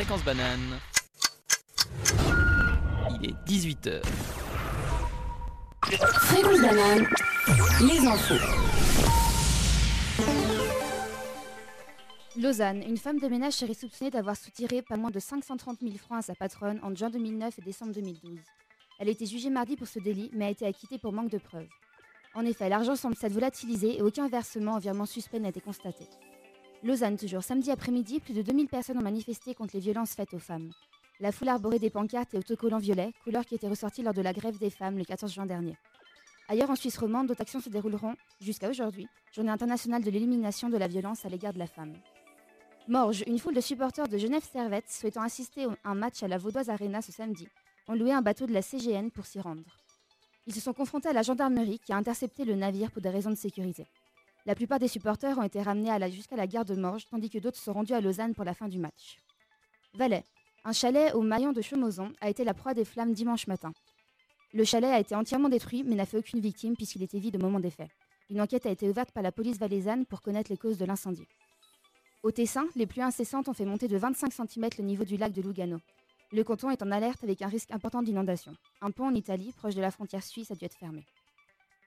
Fréquence 0.00 0.24
banane. 0.24 0.80
Il 3.20 3.28
est 3.28 3.34
18h. 3.46 4.02
Fréquence 5.82 6.60
banane, 6.62 7.06
les 7.82 8.06
infos. 8.06 8.34
Lausanne, 12.38 12.82
une 12.82 12.96
femme 12.96 13.18
de 13.18 13.28
ménage 13.28 13.52
serait 13.52 13.74
soupçonnée 13.74 14.10
d'avoir 14.10 14.36
soutiré 14.36 14.80
pas 14.80 14.96
moins 14.96 15.10
de 15.10 15.20
530 15.20 15.80
000 15.82 15.92
francs 15.98 16.20
à 16.20 16.22
sa 16.22 16.34
patronne 16.34 16.80
en 16.82 16.94
juin 16.94 17.10
2009 17.10 17.58
et 17.58 17.62
décembre 17.62 17.92
2012. 17.92 18.38
Elle 19.00 19.08
a 19.08 19.10
été 19.10 19.26
jugée 19.26 19.50
mardi 19.50 19.76
pour 19.76 19.86
ce 19.86 19.98
délit, 19.98 20.30
mais 20.32 20.46
a 20.46 20.50
été 20.50 20.64
acquittée 20.64 20.96
pour 20.96 21.12
manque 21.12 21.30
de 21.30 21.36
preuves. 21.36 21.68
En 22.34 22.46
effet, 22.46 22.70
l'argent 22.70 22.96
semble 22.96 23.16
s'être 23.16 23.34
volatilisé 23.34 23.98
et 23.98 24.02
aucun 24.02 24.28
versement 24.28 24.76
en 24.76 24.78
virement 24.78 25.04
suspect 25.04 25.40
n'a 25.40 25.50
été 25.50 25.60
constaté. 25.60 26.06
Lausanne, 26.82 27.18
toujours 27.18 27.42
samedi 27.42 27.70
après-midi, 27.70 28.20
plus 28.20 28.32
de 28.32 28.40
2000 28.40 28.66
personnes 28.66 28.96
ont 28.96 29.02
manifesté 29.02 29.54
contre 29.54 29.74
les 29.74 29.80
violences 29.80 30.14
faites 30.14 30.32
aux 30.32 30.38
femmes. 30.38 30.70
La 31.20 31.30
foule 31.30 31.50
arborait 31.50 31.78
des 31.78 31.90
pancartes 31.90 32.32
et 32.32 32.38
autocollants 32.38 32.78
violets, 32.78 33.12
couleur 33.22 33.44
qui 33.44 33.54
était 33.54 33.68
ressortie 33.68 34.02
lors 34.02 34.14
de 34.14 34.22
la 34.22 34.32
grève 34.32 34.56
des 34.56 34.70
femmes 34.70 34.96
le 34.96 35.04
14 35.04 35.30
juin 35.30 35.44
dernier. 35.44 35.76
Ailleurs 36.48 36.70
en 36.70 36.76
Suisse 36.76 36.96
romande, 36.96 37.26
d'autres 37.26 37.42
actions 37.42 37.60
se 37.60 37.68
dérouleront 37.68 38.14
jusqu'à 38.40 38.70
aujourd'hui, 38.70 39.06
journée 39.30 39.50
internationale 39.50 40.02
de 40.02 40.10
l'élimination 40.10 40.70
de 40.70 40.78
la 40.78 40.88
violence 40.88 41.26
à 41.26 41.28
l'égard 41.28 41.52
de 41.52 41.58
la 41.58 41.66
femme. 41.66 41.92
Morges, 42.88 43.24
une 43.26 43.38
foule 43.38 43.54
de 43.54 43.60
supporters 43.60 44.08
de 44.08 44.16
Genève 44.16 44.42
Servette 44.50 44.90
souhaitant 44.90 45.22
assister 45.22 45.66
à 45.84 45.90
un 45.90 45.94
match 45.94 46.22
à 46.22 46.28
la 46.28 46.38
Vaudoise 46.38 46.70
Arena 46.70 47.02
ce 47.02 47.12
samedi, 47.12 47.46
ont 47.88 47.94
loué 47.94 48.12
un 48.12 48.22
bateau 48.22 48.46
de 48.46 48.54
la 48.54 48.62
CGN 48.62 49.10
pour 49.10 49.26
s'y 49.26 49.38
rendre. 49.38 49.62
Ils 50.46 50.54
se 50.54 50.60
sont 50.60 50.72
confrontés 50.72 51.10
à 51.10 51.12
la 51.12 51.22
gendarmerie 51.22 51.78
qui 51.78 51.92
a 51.92 51.96
intercepté 51.96 52.46
le 52.46 52.54
navire 52.54 52.90
pour 52.90 53.02
des 53.02 53.10
raisons 53.10 53.30
de 53.30 53.34
sécurité. 53.34 53.86
La 54.46 54.54
plupart 54.54 54.78
des 54.78 54.88
supporters 54.88 55.38
ont 55.38 55.42
été 55.42 55.60
ramenés 55.60 56.10
jusqu'à 56.10 56.36
la 56.36 56.46
gare 56.46 56.64
de 56.64 56.74
Morges, 56.74 57.06
tandis 57.10 57.28
que 57.28 57.38
d'autres 57.38 57.58
sont 57.58 57.72
rendus 57.72 57.92
à 57.92 58.00
Lausanne 58.00 58.34
pour 58.34 58.44
la 58.44 58.54
fin 58.54 58.68
du 58.68 58.78
match. 58.78 59.18
Valais, 59.94 60.24
un 60.64 60.72
chalet 60.72 61.14
au 61.14 61.22
maillon 61.22 61.52
de 61.52 61.60
Chaumozon 61.60 62.12
a 62.20 62.30
été 62.30 62.44
la 62.44 62.54
proie 62.54 62.74
des 62.74 62.84
flammes 62.84 63.12
dimanche 63.12 63.46
matin. 63.46 63.72
Le 64.52 64.64
chalet 64.64 64.90
a 64.90 64.98
été 64.98 65.14
entièrement 65.14 65.48
détruit 65.48 65.84
mais 65.84 65.94
n'a 65.94 66.06
fait 66.06 66.18
aucune 66.18 66.40
victime 66.40 66.74
puisqu'il 66.74 67.02
était 67.02 67.18
vide 67.18 67.36
au 67.36 67.40
moment 67.40 67.60
des 67.60 67.70
faits. 67.70 67.90
Une 68.30 68.40
enquête 68.40 68.66
a 68.66 68.70
été 68.70 68.88
ouverte 68.88 69.10
par 69.12 69.22
la 69.22 69.32
police 69.32 69.58
valaisanne 69.58 70.06
pour 70.06 70.22
connaître 70.22 70.50
les 70.50 70.56
causes 70.56 70.78
de 70.78 70.84
l'incendie. 70.84 71.26
Au 72.22 72.30
Tessin, 72.30 72.66
les 72.76 72.86
pluies 72.86 73.02
incessantes 73.02 73.48
ont 73.48 73.54
fait 73.54 73.64
monter 73.64 73.88
de 73.88 73.96
25 73.96 74.32
cm 74.32 74.68
le 74.78 74.84
niveau 74.84 75.04
du 75.04 75.16
lac 75.16 75.32
de 75.32 75.42
Lugano. 75.42 75.78
Le 76.32 76.44
canton 76.44 76.70
est 76.70 76.82
en 76.82 76.90
alerte 76.90 77.24
avec 77.24 77.42
un 77.42 77.48
risque 77.48 77.72
important 77.72 78.02
d'inondation. 78.02 78.54
Un 78.80 78.90
pont 78.90 79.06
en 79.06 79.14
Italie, 79.14 79.52
proche 79.56 79.74
de 79.74 79.80
la 79.80 79.90
frontière 79.90 80.22
suisse, 80.22 80.50
a 80.50 80.54
dû 80.54 80.64
être 80.64 80.76
fermé. 80.76 81.04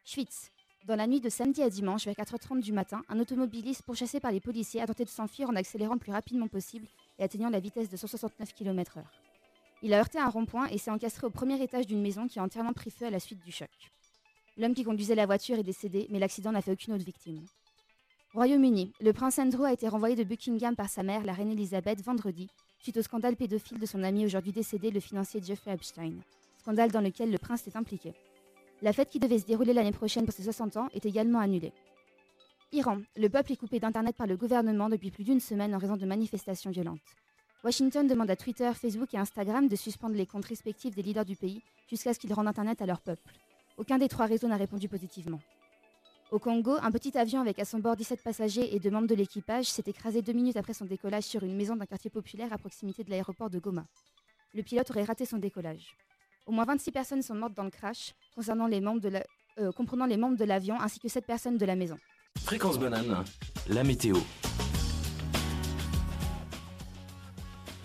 Schwitz. 0.03 0.52
Dans 0.85 0.97
la 0.97 1.07
nuit 1.07 1.21
de 1.21 1.29
samedi 1.29 1.61
à 1.63 1.69
dimanche, 1.69 2.03
vers 2.03 2.13
4h30 2.13 2.59
du 2.59 2.73
matin, 2.73 3.03
un 3.07 3.17
automobiliste 3.17 3.83
pourchassé 3.83 4.19
par 4.19 4.33
les 4.33 4.41
policiers 4.41 4.81
a 4.81 4.87
tenté 4.87 5.05
de 5.05 5.09
s'enfuir 5.09 5.49
en 5.49 5.55
accélérant 5.55 5.93
le 5.93 5.99
plus 5.99 6.11
rapidement 6.11 6.49
possible 6.49 6.87
et 7.17 7.23
atteignant 7.23 7.49
la 7.49 7.61
vitesse 7.61 7.89
de 7.89 7.95
169 7.95 8.53
km/h. 8.53 9.01
Il 9.81 9.93
a 9.93 9.99
heurté 9.99 10.19
un 10.19 10.27
rond-point 10.27 10.67
et 10.67 10.77
s'est 10.77 10.91
encastré 10.91 11.25
au 11.25 11.29
premier 11.29 11.61
étage 11.63 11.87
d'une 11.87 12.01
maison 12.01 12.27
qui 12.27 12.37
a 12.37 12.43
entièrement 12.43 12.73
pris 12.73 12.91
feu 12.91 13.05
à 13.05 13.09
la 13.09 13.21
suite 13.21 13.41
du 13.45 13.51
choc. 13.53 13.69
L'homme 14.57 14.73
qui 14.73 14.83
conduisait 14.83 15.15
la 15.15 15.25
voiture 15.25 15.57
est 15.57 15.63
décédé, 15.63 16.05
mais 16.09 16.19
l'accident 16.19 16.51
n'a 16.51 16.61
fait 16.61 16.73
aucune 16.73 16.93
autre 16.93 17.05
victime. 17.05 17.45
Royaume-Uni, 18.33 18.91
le 18.99 19.13
prince 19.13 19.39
Andrew 19.39 19.63
a 19.63 19.71
été 19.71 19.87
renvoyé 19.87 20.17
de 20.17 20.25
Buckingham 20.25 20.75
par 20.75 20.89
sa 20.89 21.01
mère, 21.01 21.23
la 21.23 21.31
reine 21.31 21.51
Elisabeth, 21.51 22.01
vendredi, 22.01 22.49
suite 22.79 22.97
au 22.97 23.01
scandale 23.01 23.37
pédophile 23.37 23.79
de 23.79 23.85
son 23.85 24.03
ami 24.03 24.25
aujourd'hui 24.25 24.51
décédé, 24.51 24.91
le 24.91 24.99
financier 24.99 25.41
Jeffrey 25.41 25.71
Epstein. 25.71 26.15
Scandale 26.57 26.91
dans 26.91 26.99
lequel 27.01 27.31
le 27.31 27.37
prince 27.37 27.67
est 27.67 27.77
impliqué. 27.77 28.13
La 28.83 28.91
fête 28.91 29.07
qui 29.07 29.19
devait 29.19 29.39
se 29.39 29.45
dérouler 29.45 29.71
l'année 29.71 29.93
prochaine 29.93 30.25
pour 30.25 30.33
ses 30.33 30.43
60 30.43 30.75
ans 30.75 30.89
est 30.91 31.05
également 31.05 31.39
annulée. 31.39 31.71
Iran, 32.73 32.97
le 33.15 33.29
peuple 33.29 33.53
est 33.53 33.55
coupé 33.55 33.79
d'Internet 33.79 34.13
par 34.17 34.27
le 34.27 34.35
gouvernement 34.35 34.89
depuis 34.89 35.09
plus 35.09 35.23
d'une 35.23 35.39
semaine 35.39 35.73
en 35.73 35.77
raison 35.77 35.95
de 35.95 36.05
manifestations 36.05 36.69
violentes. 36.69 36.99
Washington 37.63 38.05
demande 38.05 38.29
à 38.29 38.35
Twitter, 38.35 38.69
Facebook 38.73 39.13
et 39.13 39.17
Instagram 39.17 39.69
de 39.69 39.75
suspendre 39.77 40.15
les 40.15 40.25
comptes 40.25 40.43
respectifs 40.43 40.95
des 40.95 41.01
leaders 41.01 41.23
du 41.23 41.37
pays 41.37 41.61
jusqu'à 41.89 42.13
ce 42.13 42.19
qu'ils 42.19 42.33
rendent 42.33 42.49
Internet 42.49 42.81
à 42.81 42.85
leur 42.85 42.99
peuple. 42.99 43.23
Aucun 43.77 43.97
des 43.97 44.09
trois 44.09 44.25
réseaux 44.25 44.49
n'a 44.49 44.57
répondu 44.57 44.89
positivement. 44.89 45.39
Au 46.31 46.39
Congo, 46.39 46.75
un 46.81 46.91
petit 46.91 47.17
avion 47.17 47.39
avec 47.39 47.59
à 47.59 47.65
son 47.65 47.79
bord 47.79 47.95
17 47.95 48.21
passagers 48.21 48.75
et 48.75 48.79
deux 48.79 48.91
membres 48.91 49.07
de 49.07 49.15
l'équipage 49.15 49.67
s'est 49.67 49.83
écrasé 49.85 50.21
deux 50.21 50.33
minutes 50.33 50.57
après 50.57 50.73
son 50.73 50.83
décollage 50.83 51.23
sur 51.23 51.43
une 51.43 51.55
maison 51.55 51.77
d'un 51.77 51.85
quartier 51.85 52.09
populaire 52.09 52.51
à 52.51 52.57
proximité 52.57 53.05
de 53.05 53.11
l'aéroport 53.11 53.49
de 53.49 53.59
Goma. 53.59 53.85
Le 54.53 54.61
pilote 54.61 54.91
aurait 54.91 55.05
raté 55.05 55.23
son 55.25 55.37
décollage. 55.37 55.95
Au 56.45 56.51
moins 56.51 56.65
26 56.65 56.91
personnes 56.91 57.21
sont 57.21 57.35
mortes 57.35 57.53
dans 57.53 57.63
le 57.63 57.69
crash, 57.69 58.13
concernant 58.35 58.67
les 58.67 58.81
membres 58.81 58.99
de 59.01 59.09
la- 59.09 59.23
euh, 59.59 59.71
comprenant 59.71 60.05
les 60.05 60.17
membres 60.17 60.37
de 60.37 60.43
l'avion 60.43 60.79
ainsi 60.79 60.99
que 60.99 61.07
7 61.07 61.25
personnes 61.25 61.57
de 61.57 61.65
la 61.65 61.75
maison. 61.75 61.97
Fréquence 62.39 62.77
banane, 62.77 63.23
la 63.69 63.83
météo. 63.83 64.17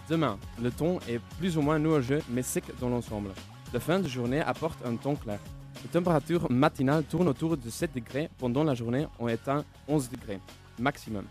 Demain, 0.08 0.38
le 0.60 0.70
temps 0.70 0.98
est 1.08 1.20
plus 1.38 1.56
ou 1.58 1.62
moins 1.62 1.78
nuageux 1.78 2.22
mais 2.30 2.42
sec 2.42 2.64
dans 2.80 2.88
l'ensemble. 2.88 3.30
La 3.72 3.80
fin 3.80 4.00
de 4.00 4.08
journée 4.08 4.41
apporte 4.41 4.78
un 4.84 4.97
temps 4.97 5.14
clair. 5.14 5.38
Les 5.82 5.88
températures 5.91 6.50
matinales 6.50 7.04
tournent 7.04 7.28
autour 7.28 7.56
de 7.56 7.70
7 7.70 7.94
degrés 7.94 8.28
pendant 8.38 8.64
la 8.64 8.74
journée 8.74 9.06
ont 9.20 9.26
atteint 9.26 9.64
11 9.86 10.08
degrés 10.10 10.41
maximum. 10.78 11.24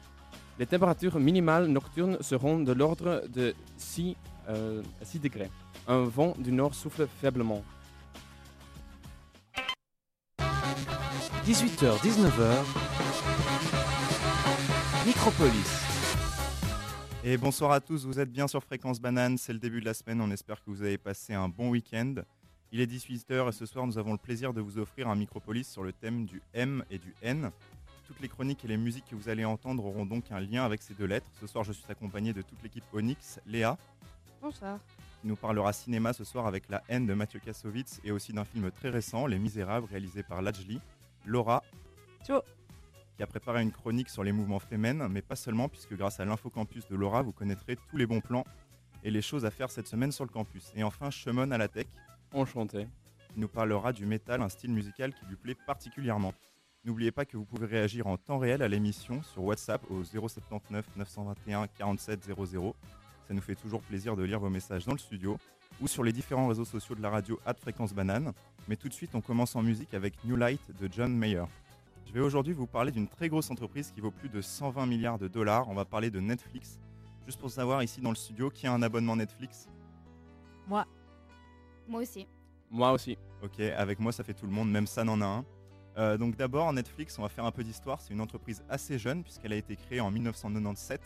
Les 0.59 0.65
températures 0.65 1.19
minimales 1.19 1.67
nocturnes 1.67 2.17
seront 2.21 2.59
de 2.59 2.71
l'ordre 2.71 3.23
de 3.27 3.53
6, 3.77 4.15
euh, 4.47 4.81
6 5.03 5.19
degrés. 5.19 5.49
Un 5.89 6.03
vent 6.03 6.33
du 6.37 6.51
nord 6.51 6.75
souffle 6.75 7.07
faiblement. 7.07 7.63
18h, 11.45 11.99
19h. 12.01 12.63
Micropolis. 15.05 15.83
Et 17.23 17.37
bonsoir 17.37 17.71
à 17.71 17.79
tous, 17.79 18.05
vous 18.05 18.19
êtes 18.19 18.29
bien 18.29 18.49
sur 18.49 18.61
Fréquence 18.61 18.99
Banane, 18.99 19.37
c'est 19.37 19.53
le 19.53 19.59
début 19.59 19.79
de 19.79 19.85
la 19.85 19.93
semaine, 19.93 20.19
on 20.19 20.29
espère 20.29 20.61
que 20.61 20.69
vous 20.69 20.81
avez 20.81 20.97
passé 20.97 21.33
un 21.33 21.47
bon 21.47 21.69
week-end. 21.69 22.15
Il 22.73 22.81
est 22.81 22.85
18h 22.85 23.47
et 23.47 23.51
ce 23.53 23.65
soir 23.65 23.87
nous 23.87 23.97
avons 23.97 24.11
le 24.11 24.17
plaisir 24.17 24.53
de 24.53 24.59
vous 24.59 24.77
offrir 24.79 25.07
un 25.07 25.15
Micropolis 25.15 25.69
sur 25.69 25.83
le 25.83 25.93
thème 25.93 26.25
du 26.25 26.41
M 26.53 26.83
et 26.91 26.97
du 26.97 27.15
N. 27.21 27.49
Toutes 28.05 28.19
les 28.19 28.27
chroniques 28.27 28.65
et 28.65 28.67
les 28.67 28.77
musiques 28.77 29.05
que 29.09 29.15
vous 29.15 29.29
allez 29.29 29.45
entendre 29.45 29.85
auront 29.85 30.05
donc 30.05 30.25
un 30.31 30.41
lien 30.41 30.65
avec 30.65 30.81
ces 30.81 30.93
deux 30.93 31.05
lettres. 31.05 31.27
Ce 31.39 31.47
soir 31.47 31.63
je 31.63 31.71
suis 31.71 31.89
accompagné 31.89 32.33
de 32.33 32.41
toute 32.41 32.61
l'équipe 32.61 32.83
Onyx, 32.93 33.39
Léa, 33.45 33.77
Bonsoir. 34.41 34.79
Qui 35.21 35.27
nous 35.27 35.35
parlera 35.35 35.73
cinéma 35.73 36.13
ce 36.13 36.23
soir 36.23 36.47
avec 36.47 36.69
La 36.69 36.83
haine 36.89 37.05
de 37.05 37.13
Mathieu 37.13 37.39
Kassovitz 37.39 37.99
et 38.03 38.11
aussi 38.11 38.33
d'un 38.33 38.45
film 38.45 38.71
très 38.71 38.89
récent, 38.89 39.25
Les 39.25 39.39
Misérables, 39.39 39.87
réalisé 39.89 40.23
par 40.23 40.41
Lajli, 40.41 40.79
Laura, 41.25 41.63
Ciao. 42.23 42.41
qui 43.15 43.23
a 43.23 43.27
préparé 43.27 43.61
une 43.61 43.71
chronique 43.71 44.09
sur 44.09 44.23
les 44.23 44.31
mouvements 44.31 44.59
féminin, 44.59 45.07
mais 45.09 45.21
pas 45.21 45.35
seulement, 45.35 45.69
puisque 45.69 45.95
grâce 45.95 46.19
à 46.19 46.25
l'infocampus 46.25 46.87
de 46.87 46.95
Laura, 46.95 47.21
vous 47.21 47.31
connaîtrez 47.31 47.75
tous 47.89 47.97
les 47.97 48.05
bons 48.05 48.21
plans 48.21 48.45
et 49.03 49.11
les 49.11 49.21
choses 49.21 49.45
à 49.45 49.51
faire 49.51 49.71
cette 49.71 49.87
semaine 49.87 50.11
sur 50.11 50.23
le 50.25 50.29
campus. 50.29 50.71
Et 50.75 50.83
enfin, 50.83 51.09
Shemon 51.09 51.51
à 51.51 51.57
la 51.57 51.67
tech, 51.67 51.87
Enchanté. 52.33 52.87
qui 53.33 53.39
nous 53.39 53.47
parlera 53.47 53.93
du 53.93 54.05
métal, 54.05 54.41
un 54.41 54.49
style 54.49 54.71
musical 54.71 55.13
qui 55.13 55.25
lui 55.25 55.35
plaît 55.35 55.55
particulièrement. 55.65 56.33
N'oubliez 56.85 57.11
pas 57.11 57.25
que 57.25 57.37
vous 57.37 57.45
pouvez 57.45 57.65
réagir 57.65 58.07
en 58.07 58.17
temps 58.17 58.37
réel 58.37 58.61
à 58.61 58.67
l'émission 58.67 59.21
sur 59.23 59.43
WhatsApp 59.43 59.81
au 59.89 60.03
079 60.03 60.85
921 60.95 61.67
47 61.67 62.23
00. 62.23 62.75
Ça 63.27 63.33
nous 63.33 63.41
fait 63.41 63.55
toujours 63.55 63.81
plaisir 63.81 64.15
de 64.15 64.23
lire 64.23 64.39
vos 64.39 64.49
messages 64.49 64.85
dans 64.85 64.93
le 64.93 64.97
studio 64.97 65.37
ou 65.81 65.87
sur 65.87 66.03
les 66.03 66.13
différents 66.13 66.47
réseaux 66.47 66.65
sociaux 66.65 66.95
de 66.95 67.01
la 67.01 67.09
radio 67.09 67.39
at 67.45 67.55
Fréquence 67.55 67.93
Banane. 67.93 68.31
Mais 68.67 68.77
tout 68.77 68.87
de 68.87 68.93
suite, 68.93 69.15
on 69.15 69.21
commence 69.21 69.55
en 69.55 69.61
musique 69.61 69.93
avec 69.93 70.13
New 70.23 70.37
Light 70.37 70.61
de 70.79 70.89
John 70.91 71.13
Mayer. 71.13 71.43
Je 72.05 72.13
vais 72.13 72.21
aujourd'hui 72.21 72.53
vous 72.53 72.67
parler 72.67 72.91
d'une 72.91 73.07
très 73.07 73.27
grosse 73.27 73.51
entreprise 73.51 73.91
qui 73.91 73.99
vaut 73.99 74.11
plus 74.11 74.29
de 74.29 74.39
120 74.39 74.85
milliards 74.85 75.19
de 75.19 75.27
dollars. 75.27 75.67
On 75.67 75.73
va 75.73 75.83
parler 75.83 76.09
de 76.09 76.21
Netflix. 76.21 76.79
Juste 77.25 77.39
pour 77.39 77.51
savoir 77.51 77.83
ici 77.83 77.99
dans 77.99 78.11
le 78.11 78.15
studio 78.15 78.49
qui 78.49 78.65
a 78.65 78.71
un 78.71 78.81
abonnement 78.81 79.17
Netflix? 79.17 79.67
Moi 81.89 82.01
aussi. 82.01 82.27
Moi 82.71 82.91
aussi. 82.93 83.17
Ok, 83.43 83.59
avec 83.59 83.99
moi 83.99 84.13
ça 84.13 84.23
fait 84.23 84.33
tout 84.33 84.45
le 84.45 84.51
monde, 84.51 84.71
même 84.71 84.87
ça 84.87 85.03
n'en 85.03 85.19
a 85.19 85.25
un. 85.25 85.45
Euh, 85.97 86.17
donc 86.17 86.35
d'abord 86.37 86.71
Netflix, 86.71 87.19
on 87.19 87.23
va 87.23 87.29
faire 87.29 87.45
un 87.45 87.51
peu 87.51 87.63
d'histoire. 87.63 87.99
C'est 87.99 88.13
une 88.13 88.21
entreprise 88.21 88.63
assez 88.69 88.97
jeune 88.97 89.23
puisqu'elle 89.23 89.53
a 89.53 89.57
été 89.57 89.75
créée 89.75 89.99
en 89.99 90.11
1997 90.11 91.01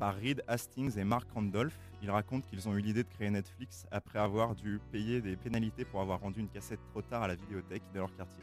par 0.00 0.16
Reed 0.16 0.42
Hastings 0.48 0.98
et 0.98 1.04
Mark 1.04 1.30
Randolph. 1.30 1.78
Ils 2.02 2.10
racontent 2.10 2.48
qu'ils 2.48 2.68
ont 2.68 2.74
eu 2.74 2.80
l'idée 2.80 3.04
de 3.04 3.08
créer 3.08 3.30
Netflix 3.30 3.86
après 3.90 4.18
avoir 4.18 4.54
dû 4.54 4.80
payer 4.90 5.20
des 5.20 5.36
pénalités 5.36 5.84
pour 5.84 6.00
avoir 6.00 6.20
rendu 6.20 6.40
une 6.40 6.48
cassette 6.48 6.80
trop 6.90 7.02
tard 7.02 7.22
à 7.22 7.28
la 7.28 7.34
vidéothèque 7.34 7.82
de 7.92 7.98
leur 7.98 8.12
quartier. 8.16 8.42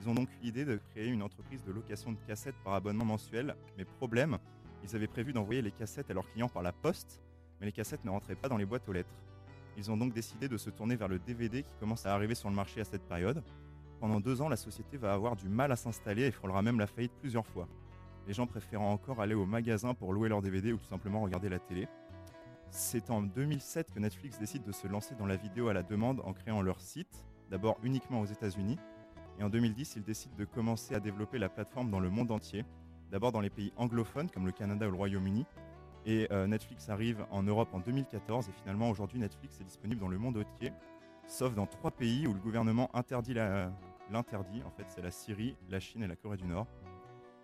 Ils 0.00 0.08
ont 0.08 0.14
donc 0.14 0.28
eu 0.32 0.46
l'idée 0.46 0.64
de 0.64 0.80
créer 0.90 1.06
une 1.06 1.22
entreprise 1.22 1.62
de 1.62 1.70
location 1.70 2.10
de 2.10 2.18
cassettes 2.26 2.56
par 2.64 2.74
abonnement 2.74 3.04
mensuel, 3.04 3.54
mais 3.78 3.84
problème, 3.84 4.38
ils 4.82 4.96
avaient 4.96 5.06
prévu 5.06 5.32
d'envoyer 5.32 5.62
les 5.62 5.70
cassettes 5.70 6.10
à 6.10 6.14
leurs 6.14 6.28
clients 6.32 6.48
par 6.48 6.64
la 6.64 6.72
poste, 6.72 7.22
mais 7.60 7.66
les 7.66 7.72
cassettes 7.72 8.04
ne 8.04 8.10
rentraient 8.10 8.34
pas 8.34 8.48
dans 8.48 8.56
les 8.56 8.66
boîtes 8.66 8.88
aux 8.88 8.92
lettres. 8.92 9.14
Ils 9.76 9.88
ont 9.88 9.96
donc 9.96 10.12
décidé 10.12 10.48
de 10.48 10.56
se 10.56 10.68
tourner 10.68 10.96
vers 10.96 11.08
le 11.08 11.20
DVD 11.20 11.62
qui 11.62 11.72
commence 11.78 12.06
à 12.06 12.12
arriver 12.12 12.34
sur 12.34 12.50
le 12.50 12.56
marché 12.56 12.80
à 12.80 12.84
cette 12.84 13.06
période. 13.06 13.44
Pendant 14.00 14.18
deux 14.18 14.42
ans, 14.42 14.48
la 14.48 14.56
société 14.56 14.96
va 14.96 15.12
avoir 15.12 15.36
du 15.36 15.48
mal 15.48 15.70
à 15.70 15.76
s'installer 15.76 16.24
et 16.24 16.32
frôlera 16.32 16.60
même 16.60 16.80
la 16.80 16.88
faillite 16.88 17.12
plusieurs 17.20 17.46
fois. 17.46 17.68
Les 18.26 18.34
gens 18.34 18.46
préférant 18.46 18.92
encore 18.92 19.20
aller 19.20 19.34
au 19.34 19.46
magasin 19.46 19.94
pour 19.94 20.12
louer 20.12 20.28
leur 20.28 20.42
DVD 20.42 20.72
ou 20.72 20.78
tout 20.78 20.86
simplement 20.86 21.20
regarder 21.20 21.48
la 21.48 21.58
télé. 21.58 21.88
C'est 22.70 23.10
en 23.10 23.20
2007 23.22 23.92
que 23.92 23.98
Netflix 23.98 24.38
décide 24.38 24.62
de 24.62 24.72
se 24.72 24.86
lancer 24.86 25.14
dans 25.14 25.26
la 25.26 25.36
vidéo 25.36 25.68
à 25.68 25.74
la 25.74 25.82
demande 25.82 26.20
en 26.24 26.32
créant 26.32 26.62
leur 26.62 26.80
site, 26.80 27.24
d'abord 27.50 27.78
uniquement 27.82 28.20
aux 28.20 28.26
États-Unis, 28.26 28.78
et 29.38 29.44
en 29.44 29.48
2010, 29.48 29.96
ils 29.96 30.04
décident 30.04 30.34
de 30.36 30.44
commencer 30.44 30.94
à 30.94 31.00
développer 31.00 31.38
la 31.38 31.48
plateforme 31.48 31.90
dans 31.90 32.00
le 32.00 32.10
monde 32.10 32.30
entier, 32.30 32.64
d'abord 33.10 33.32
dans 33.32 33.40
les 33.40 33.50
pays 33.50 33.72
anglophones 33.76 34.30
comme 34.30 34.46
le 34.46 34.52
Canada 34.52 34.86
ou 34.88 34.90
le 34.90 34.96
Royaume-Uni, 34.96 35.46
Et 36.04 36.26
euh, 36.32 36.46
Netflix 36.46 36.88
arrive 36.88 37.26
en 37.30 37.42
Europe 37.42 37.68
en 37.72 37.78
2014 37.78 38.48
et 38.48 38.52
finalement 38.52 38.90
aujourd'hui 38.90 39.20
Netflix 39.20 39.60
est 39.60 39.64
disponible 39.64 40.00
dans 40.00 40.08
le 40.08 40.18
monde 40.18 40.36
entier, 40.36 40.72
sauf 41.28 41.54
dans 41.54 41.66
trois 41.66 41.92
pays 41.92 42.26
où 42.26 42.32
le 42.32 42.40
gouvernement 42.40 42.90
interdit 42.94 43.34
l'interdit. 44.10 44.62
En 44.64 44.70
fait, 44.70 44.84
c'est 44.88 45.02
la 45.02 45.10
Syrie, 45.12 45.56
la 45.68 45.78
Chine 45.78 46.02
et 46.02 46.08
la 46.08 46.16
Corée 46.16 46.38
du 46.38 46.46
Nord. 46.46 46.66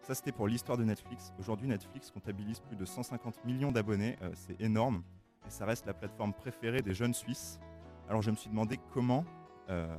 Ça, 0.09 0.15
c'était 0.15 0.33
pour 0.33 0.49
l'histoire 0.49 0.79
de 0.79 0.85
Netflix. 0.85 1.35
Aujourd'hui, 1.39 1.69
Netflix 1.69 2.11
comptabilise 2.11 2.61
plus 2.61 2.77
de 2.77 2.87
150 2.87 3.45
millions 3.45 3.71
d'abonnés. 3.71 4.17
euh, 4.23 4.31
c'est 4.33 4.59
énorme. 4.59 5.03
Et 5.47 5.51
ça 5.51 5.67
reste 5.67 5.85
la 5.85 5.93
plateforme 5.93 6.33
préférée 6.33 6.81
des 6.81 6.95
jeunes 6.95 7.13
Suisses. 7.13 7.61
Alors, 8.09 8.23
je 8.23 8.31
me 8.31 8.37
suis 8.37 8.49
demandé 8.49 8.81
comment, 8.95 9.27
euh, 9.69 9.95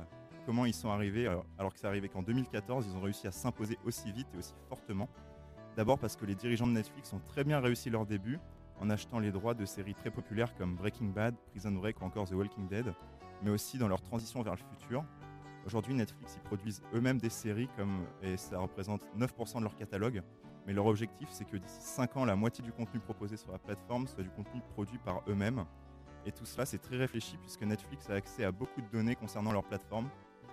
ils 0.66 0.74
sont 0.74 0.90
arrivés, 0.90 1.28
alors, 1.28 1.46
alors 1.58 1.72
que 1.72 1.78
c'est 1.78 1.86
arrivé 1.86 2.08
qu'en 2.08 2.22
2014, 2.22 2.88
ils 2.88 2.96
ont 2.96 3.02
réussi 3.02 3.28
à 3.28 3.30
s'imposer 3.30 3.78
aussi 3.84 4.10
vite 4.10 4.26
et 4.34 4.38
aussi 4.38 4.52
fortement. 4.68 5.08
D'abord 5.76 5.96
parce 5.96 6.16
que 6.16 6.26
les 6.26 6.34
dirigeants 6.34 6.66
de 6.66 6.72
Netflix 6.72 7.12
ont 7.12 7.20
très 7.28 7.44
bien 7.44 7.60
réussi 7.60 7.88
leur 7.88 8.04
début 8.04 8.40
en 8.80 8.90
achetant 8.90 9.20
les 9.20 9.30
droits 9.30 9.54
de 9.54 9.64
séries 9.64 9.94
très 9.94 10.10
populaires 10.10 10.56
comme 10.56 10.74
Breaking 10.74 11.10
Bad, 11.10 11.36
Prison 11.52 11.70
Break 11.70 12.00
ou 12.02 12.04
encore 12.04 12.28
The 12.28 12.32
Walking 12.32 12.66
Dead, 12.66 12.92
mais 13.44 13.50
aussi 13.50 13.78
dans 13.78 13.86
leur 13.86 14.02
transition 14.02 14.42
vers 14.42 14.54
le 14.54 14.76
futur. 14.76 15.04
Aujourd'hui, 15.70 15.94
Netflix, 15.94 16.34
ils 16.36 16.42
produisent 16.42 16.82
eux-mêmes 16.94 17.18
des 17.18 17.30
séries 17.30 17.68
comme, 17.76 18.04
et 18.24 18.36
ça 18.36 18.58
représente 18.58 19.06
9% 19.16 19.58
de 19.58 19.62
leur 19.62 19.76
catalogue. 19.76 20.20
Mais 20.66 20.72
leur 20.72 20.86
objectif, 20.86 21.28
c'est 21.30 21.44
que 21.44 21.56
d'ici 21.56 21.78
5 21.80 22.16
ans, 22.16 22.24
la 22.24 22.34
moitié 22.34 22.64
du 22.64 22.72
contenu 22.72 22.98
proposé 22.98 23.36
sur 23.36 23.52
la 23.52 23.58
plateforme 23.58 24.08
soit 24.08 24.24
du 24.24 24.30
contenu 24.30 24.60
produit 24.72 24.98
par 24.98 25.22
eux-mêmes. 25.28 25.64
Et 26.26 26.32
tout 26.32 26.44
cela, 26.44 26.66
c'est 26.66 26.78
très 26.78 26.96
réfléchi 26.96 27.36
puisque 27.36 27.62
Netflix 27.62 28.10
a 28.10 28.14
accès 28.14 28.42
à 28.42 28.50
beaucoup 28.50 28.80
de 28.80 28.88
données 28.88 29.14
concernant 29.14 29.52
leur 29.52 29.62
plateforme, 29.62 30.08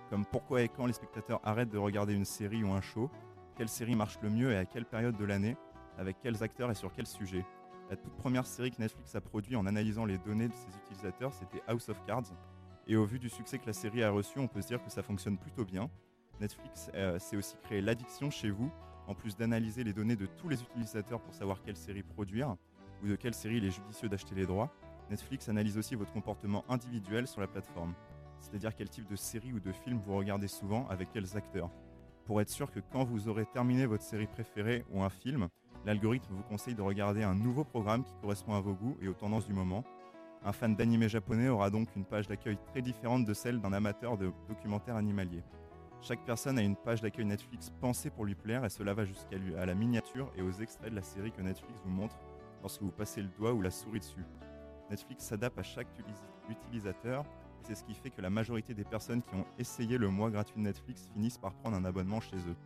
comme 0.08 0.24
pourquoi 0.24 0.62
et 0.62 0.68
quand 0.68 0.86
les 0.86 0.92
spectateurs 0.92 1.40
arrêtent 1.42 1.72
de 1.72 1.78
regarder 1.78 2.14
une 2.14 2.24
série 2.24 2.62
ou 2.62 2.70
un 2.70 2.80
show, 2.80 3.10
quelle 3.56 3.68
série 3.68 3.96
marche 3.96 4.20
le 4.22 4.30
mieux 4.30 4.52
et 4.52 4.56
à 4.56 4.66
quelle 4.66 4.86
période 4.86 5.16
de 5.16 5.24
l'année, 5.24 5.56
avec 5.98 6.20
quels 6.20 6.44
acteurs 6.44 6.70
et 6.70 6.76
sur 6.76 6.92
quel 6.92 7.08
sujet. 7.08 7.44
La 7.90 7.96
toute 7.96 8.14
première 8.18 8.46
série 8.46 8.70
que 8.70 8.80
Netflix 8.80 9.16
a 9.16 9.20
produite 9.20 9.56
en 9.56 9.66
analysant 9.66 10.04
les 10.04 10.18
données 10.18 10.46
de 10.46 10.54
ses 10.54 10.76
utilisateurs, 10.76 11.32
c'était 11.34 11.60
House 11.66 11.88
of 11.88 12.00
Cards. 12.06 12.30
Et 12.88 12.96
au 12.96 13.04
vu 13.04 13.18
du 13.18 13.28
succès 13.28 13.58
que 13.58 13.66
la 13.66 13.74
série 13.74 14.02
a 14.02 14.10
reçu, 14.10 14.38
on 14.38 14.48
peut 14.48 14.62
se 14.62 14.68
dire 14.68 14.82
que 14.82 14.90
ça 14.90 15.02
fonctionne 15.02 15.36
plutôt 15.36 15.64
bien. 15.64 15.90
Netflix 16.40 16.90
euh, 16.94 17.18
aussi 17.34 17.56
créé 17.62 17.82
l'addiction 17.82 18.30
chez 18.30 18.50
vous, 18.50 18.72
en 19.06 19.14
plus 19.14 19.36
d'analyser 19.36 19.84
les 19.84 19.92
données 19.92 20.16
de 20.16 20.24
tous 20.24 20.48
les 20.48 20.62
utilisateurs 20.62 21.20
pour 21.20 21.34
savoir 21.34 21.60
quelle 21.62 21.76
série 21.76 22.02
produire 22.02 22.56
ou 23.02 23.08
de 23.08 23.16
quelle 23.16 23.34
série 23.34 23.58
il 23.58 23.64
est 23.64 23.70
judicieux 23.70 24.08
d'acheter 24.08 24.34
les 24.34 24.46
droits. 24.46 24.72
Netflix 25.10 25.48
analyse 25.50 25.76
aussi 25.76 25.96
votre 25.96 26.12
comportement 26.12 26.64
individuel 26.68 27.26
sur 27.26 27.40
la 27.42 27.46
plateforme, 27.46 27.94
c'est-à-dire 28.40 28.74
quel 28.74 28.88
type 28.88 29.06
de 29.06 29.16
série 29.16 29.52
ou 29.52 29.60
de 29.60 29.72
film 29.72 29.98
vous 29.98 30.16
regardez 30.16 30.48
souvent 30.48 30.86
avec 30.88 31.10
quels 31.12 31.36
acteurs. 31.36 31.70
Pour 32.24 32.40
être 32.40 32.50
sûr 32.50 32.70
que 32.70 32.80
quand 32.80 33.04
vous 33.04 33.28
aurez 33.28 33.46
terminé 33.46 33.84
votre 33.84 34.02
série 34.02 34.26
préférée 34.26 34.84
ou 34.90 35.02
un 35.02 35.10
film, 35.10 35.48
l'algorithme 35.84 36.32
vous 36.34 36.42
conseille 36.42 36.74
de 36.74 36.82
regarder 36.82 37.22
un 37.22 37.34
nouveau 37.34 37.64
programme 37.64 38.04
qui 38.04 38.14
correspond 38.20 38.54
à 38.54 38.60
vos 38.60 38.74
goûts 38.74 38.96
et 39.00 39.08
aux 39.08 39.14
tendances 39.14 39.46
du 39.46 39.54
moment. 39.54 39.84
Un 40.44 40.52
fan 40.52 40.76
d'animé 40.76 41.08
japonais 41.08 41.48
aura 41.48 41.70
donc 41.70 41.88
une 41.96 42.04
page 42.04 42.28
d'accueil 42.28 42.58
très 42.66 42.80
différente 42.80 43.24
de 43.24 43.34
celle 43.34 43.60
d'un 43.60 43.72
amateur 43.72 44.16
de 44.16 44.30
documentaires 44.48 44.96
animaliers. 44.96 45.42
Chaque 46.00 46.24
personne 46.24 46.58
a 46.58 46.62
une 46.62 46.76
page 46.76 47.00
d'accueil 47.00 47.24
Netflix 47.24 47.70
pensée 47.80 48.08
pour 48.10 48.24
lui 48.24 48.36
plaire 48.36 48.64
et 48.64 48.70
cela 48.70 48.94
va 48.94 49.04
jusqu'à 49.04 49.36
la 49.66 49.74
miniature 49.74 50.30
et 50.36 50.42
aux 50.42 50.52
extraits 50.52 50.90
de 50.90 50.96
la 50.96 51.02
série 51.02 51.32
que 51.32 51.42
Netflix 51.42 51.80
vous 51.84 51.90
montre 51.90 52.16
lorsque 52.62 52.82
vous 52.82 52.92
passez 52.92 53.20
le 53.20 53.28
doigt 53.36 53.52
ou 53.52 53.62
la 53.62 53.70
souris 53.70 53.98
dessus. 53.98 54.24
Netflix 54.90 55.24
s'adapte 55.24 55.58
à 55.58 55.64
chaque 55.64 55.88
utilisateur 56.48 57.24
et 57.24 57.64
c'est 57.64 57.74
ce 57.74 57.84
qui 57.84 57.94
fait 57.94 58.10
que 58.10 58.22
la 58.22 58.30
majorité 58.30 58.74
des 58.74 58.84
personnes 58.84 59.22
qui 59.22 59.34
ont 59.34 59.44
essayé 59.58 59.98
le 59.98 60.08
mois 60.08 60.30
gratuit 60.30 60.56
de 60.56 60.62
Netflix 60.62 61.10
finissent 61.12 61.38
par 61.38 61.52
prendre 61.52 61.76
un 61.76 61.84
abonnement 61.84 62.20
chez 62.20 62.36
eux. 62.36 62.56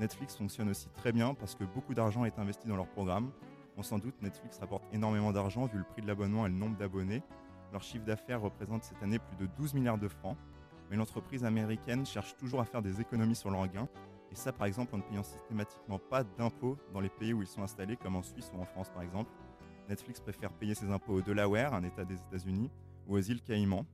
Netflix 0.00 0.34
fonctionne 0.34 0.70
aussi 0.70 0.88
très 0.96 1.12
bien 1.12 1.34
parce 1.34 1.54
que 1.54 1.64
beaucoup 1.64 1.92
d'argent 1.92 2.24
est 2.24 2.38
investi 2.38 2.66
dans 2.66 2.76
leur 2.76 2.88
programme. 2.88 3.30
On 3.76 3.82
s'en 3.82 3.98
doute, 3.98 4.20
Netflix 4.20 4.58
rapporte 4.58 4.84
énormément 4.92 5.32
d'argent 5.32 5.66
vu 5.66 5.78
le 5.78 5.84
prix 5.84 6.02
de 6.02 6.06
l'abonnement 6.06 6.46
et 6.46 6.48
le 6.48 6.54
nombre 6.54 6.76
d'abonnés. 6.76 7.22
Leur 7.72 7.82
chiffre 7.82 8.04
d'affaires 8.04 8.40
représente 8.40 8.84
cette 8.84 9.02
année 9.02 9.18
plus 9.18 9.36
de 9.36 9.46
12 9.56 9.74
milliards 9.74 9.98
de 9.98 10.08
francs. 10.08 10.36
Mais 10.90 10.96
l'entreprise 10.96 11.44
américaine 11.44 12.04
cherche 12.04 12.36
toujours 12.36 12.60
à 12.60 12.64
faire 12.64 12.82
des 12.82 13.00
économies 13.00 13.36
sur 13.36 13.50
leurs 13.50 13.68
gains. 13.68 13.88
Et 14.32 14.34
ça, 14.34 14.52
par 14.52 14.66
exemple, 14.66 14.94
en 14.94 14.98
ne 14.98 15.02
payant 15.02 15.22
systématiquement 15.22 15.98
pas 15.98 16.24
d'impôts 16.24 16.76
dans 16.92 17.00
les 17.00 17.08
pays 17.08 17.32
où 17.32 17.42
ils 17.42 17.48
sont 17.48 17.62
installés, 17.62 17.96
comme 17.96 18.16
en 18.16 18.22
Suisse 18.22 18.50
ou 18.54 18.60
en 18.60 18.64
France, 18.64 18.90
par 18.90 19.02
exemple. 19.02 19.30
Netflix 19.88 20.20
préfère 20.20 20.52
payer 20.52 20.74
ses 20.74 20.90
impôts 20.90 21.14
au 21.14 21.22
Delaware, 21.22 21.74
un 21.74 21.82
État 21.82 22.04
des 22.04 22.14
États-Unis, 22.14 22.70
ou 23.06 23.16
aux 23.16 23.20
îles 23.20 23.42
Caïmans. 23.42 23.86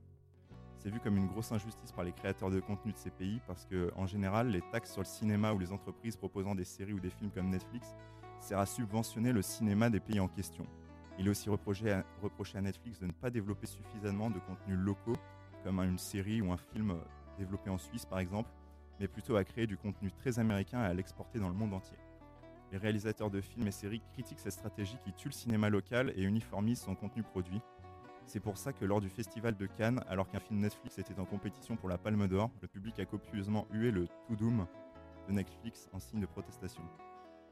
C'est 0.77 0.89
vu 0.91 0.99
comme 0.99 1.17
une 1.17 1.27
grosse 1.27 1.51
injustice 1.51 1.91
par 1.91 2.03
les 2.03 2.11
créateurs 2.11 2.51
de 2.51 2.59
contenu 2.59 2.93
de 2.93 2.97
ces 2.97 3.09
pays 3.09 3.41
parce 3.47 3.65
que, 3.65 3.91
en 3.95 4.05
général, 4.05 4.49
les 4.49 4.61
taxes 4.71 4.91
sur 4.91 5.01
le 5.01 5.07
cinéma 5.07 5.53
ou 5.53 5.59
les 5.59 5.71
entreprises 5.71 6.15
proposant 6.15 6.53
des 6.53 6.65
séries 6.65 6.93
ou 6.93 6.99
des 6.99 7.09
films 7.09 7.31
comme 7.31 7.49
Netflix 7.49 7.95
sert 8.39 8.59
à 8.59 8.65
subventionner 8.65 9.31
le 9.31 9.41
cinéma 9.41 9.89
des 9.89 9.99
pays 9.99 10.19
en 10.19 10.27
question. 10.27 10.65
Il 11.19 11.27
est 11.27 11.29
aussi 11.29 11.49
reproché 11.49 11.91
à, 11.91 12.61
Netflix 12.61 12.99
de 12.99 13.07
ne 13.07 13.11
pas 13.11 13.29
développer 13.29 13.65
suffisamment 13.65 14.29
de 14.29 14.39
contenus 14.39 14.77
locaux, 14.77 15.17
comme 15.63 15.79
une 15.79 15.97
série 15.97 16.41
ou 16.41 16.51
un 16.51 16.57
film 16.57 16.91
euh, 16.91 16.97
développé 17.39 17.69
en 17.69 17.77
Suisse 17.77 18.05
par 18.05 18.19
exemple, 18.19 18.49
mais 18.99 19.07
plutôt 19.07 19.35
à 19.35 19.43
créer 19.43 19.67
du 19.67 19.77
contenu 19.77 20.11
très 20.11 20.39
américain 20.39 20.81
et 20.83 20.85
à 20.85 20.93
l'exporter 20.93 21.39
dans 21.39 21.49
le 21.49 21.55
monde 21.55 21.73
entier. 21.73 21.97
Les 22.71 22.77
réalisateurs 22.77 23.31
de 23.31 23.41
films 23.41 23.67
et 23.67 23.71
séries 23.71 24.01
critiquent 24.13 24.39
cette 24.39 24.53
stratégie 24.53 24.97
qui 25.03 25.13
tue 25.13 25.29
le 25.29 25.33
cinéma 25.33 25.69
local 25.69 26.13
et 26.15 26.23
uniformise 26.23 26.81
son 26.81 26.95
contenu 26.95 27.23
produit. 27.23 27.61
C'est 28.25 28.41
pour 28.41 28.57
ça 28.57 28.73
que 28.73 28.83
lors 28.83 28.99
du 28.99 29.09
festival 29.09 29.55
de 29.55 29.65
Cannes, 29.65 30.03
alors 30.09 30.29
qu'un 30.29 30.41
film 30.41 30.59
Netflix 30.59 30.99
était 30.99 31.17
en 31.19 31.25
compétition 31.25 31.77
pour 31.77 31.87
la 31.87 31.97
Palme 31.97 32.27
d'Or, 32.27 32.51
le 32.61 32.67
public 32.67 32.99
a 32.99 33.05
copieusement 33.05 33.65
hué 33.71 33.89
le 33.89 34.07
To 34.27 34.35
Doom 34.35 34.67
de 35.29 35.33
Netflix 35.33 35.89
en 35.93 35.99
signe 35.99 36.19
de 36.19 36.25
protestation. 36.25 36.83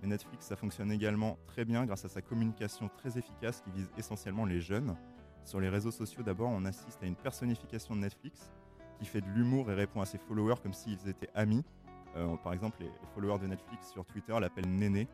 Mais 0.01 0.07
Netflix, 0.07 0.47
ça 0.47 0.55
fonctionne 0.55 0.91
également 0.91 1.37
très 1.47 1.65
bien 1.65 1.85
grâce 1.85 2.05
à 2.05 2.09
sa 2.09 2.21
communication 2.21 2.89
très 2.97 3.17
efficace 3.17 3.61
qui 3.61 3.71
vise 3.71 3.89
essentiellement 3.97 4.45
les 4.45 4.59
jeunes. 4.59 4.95
Sur 5.43 5.59
les 5.59 5.69
réseaux 5.69 5.91
sociaux, 5.91 6.23
d'abord, 6.23 6.49
on 6.49 6.65
assiste 6.65 7.01
à 7.03 7.05
une 7.05 7.15
personnification 7.15 7.95
de 7.95 8.01
Netflix 8.01 8.51
qui 8.97 9.05
fait 9.05 9.21
de 9.21 9.29
l'humour 9.29 9.69
et 9.71 9.75
répond 9.75 10.01
à 10.01 10.05
ses 10.05 10.17
followers 10.17 10.55
comme 10.61 10.73
s'ils 10.73 11.07
étaient 11.07 11.29
amis. 11.35 11.63
Euh, 12.15 12.35
par 12.37 12.53
exemple, 12.53 12.77
les, 12.81 12.89
followers 13.13 13.39
de 13.39 13.47
Netflix 13.47 13.91
sur 13.91 14.05
Twitter 14.05 14.37
l'appellent 14.39 14.69
Néné. 14.69 15.07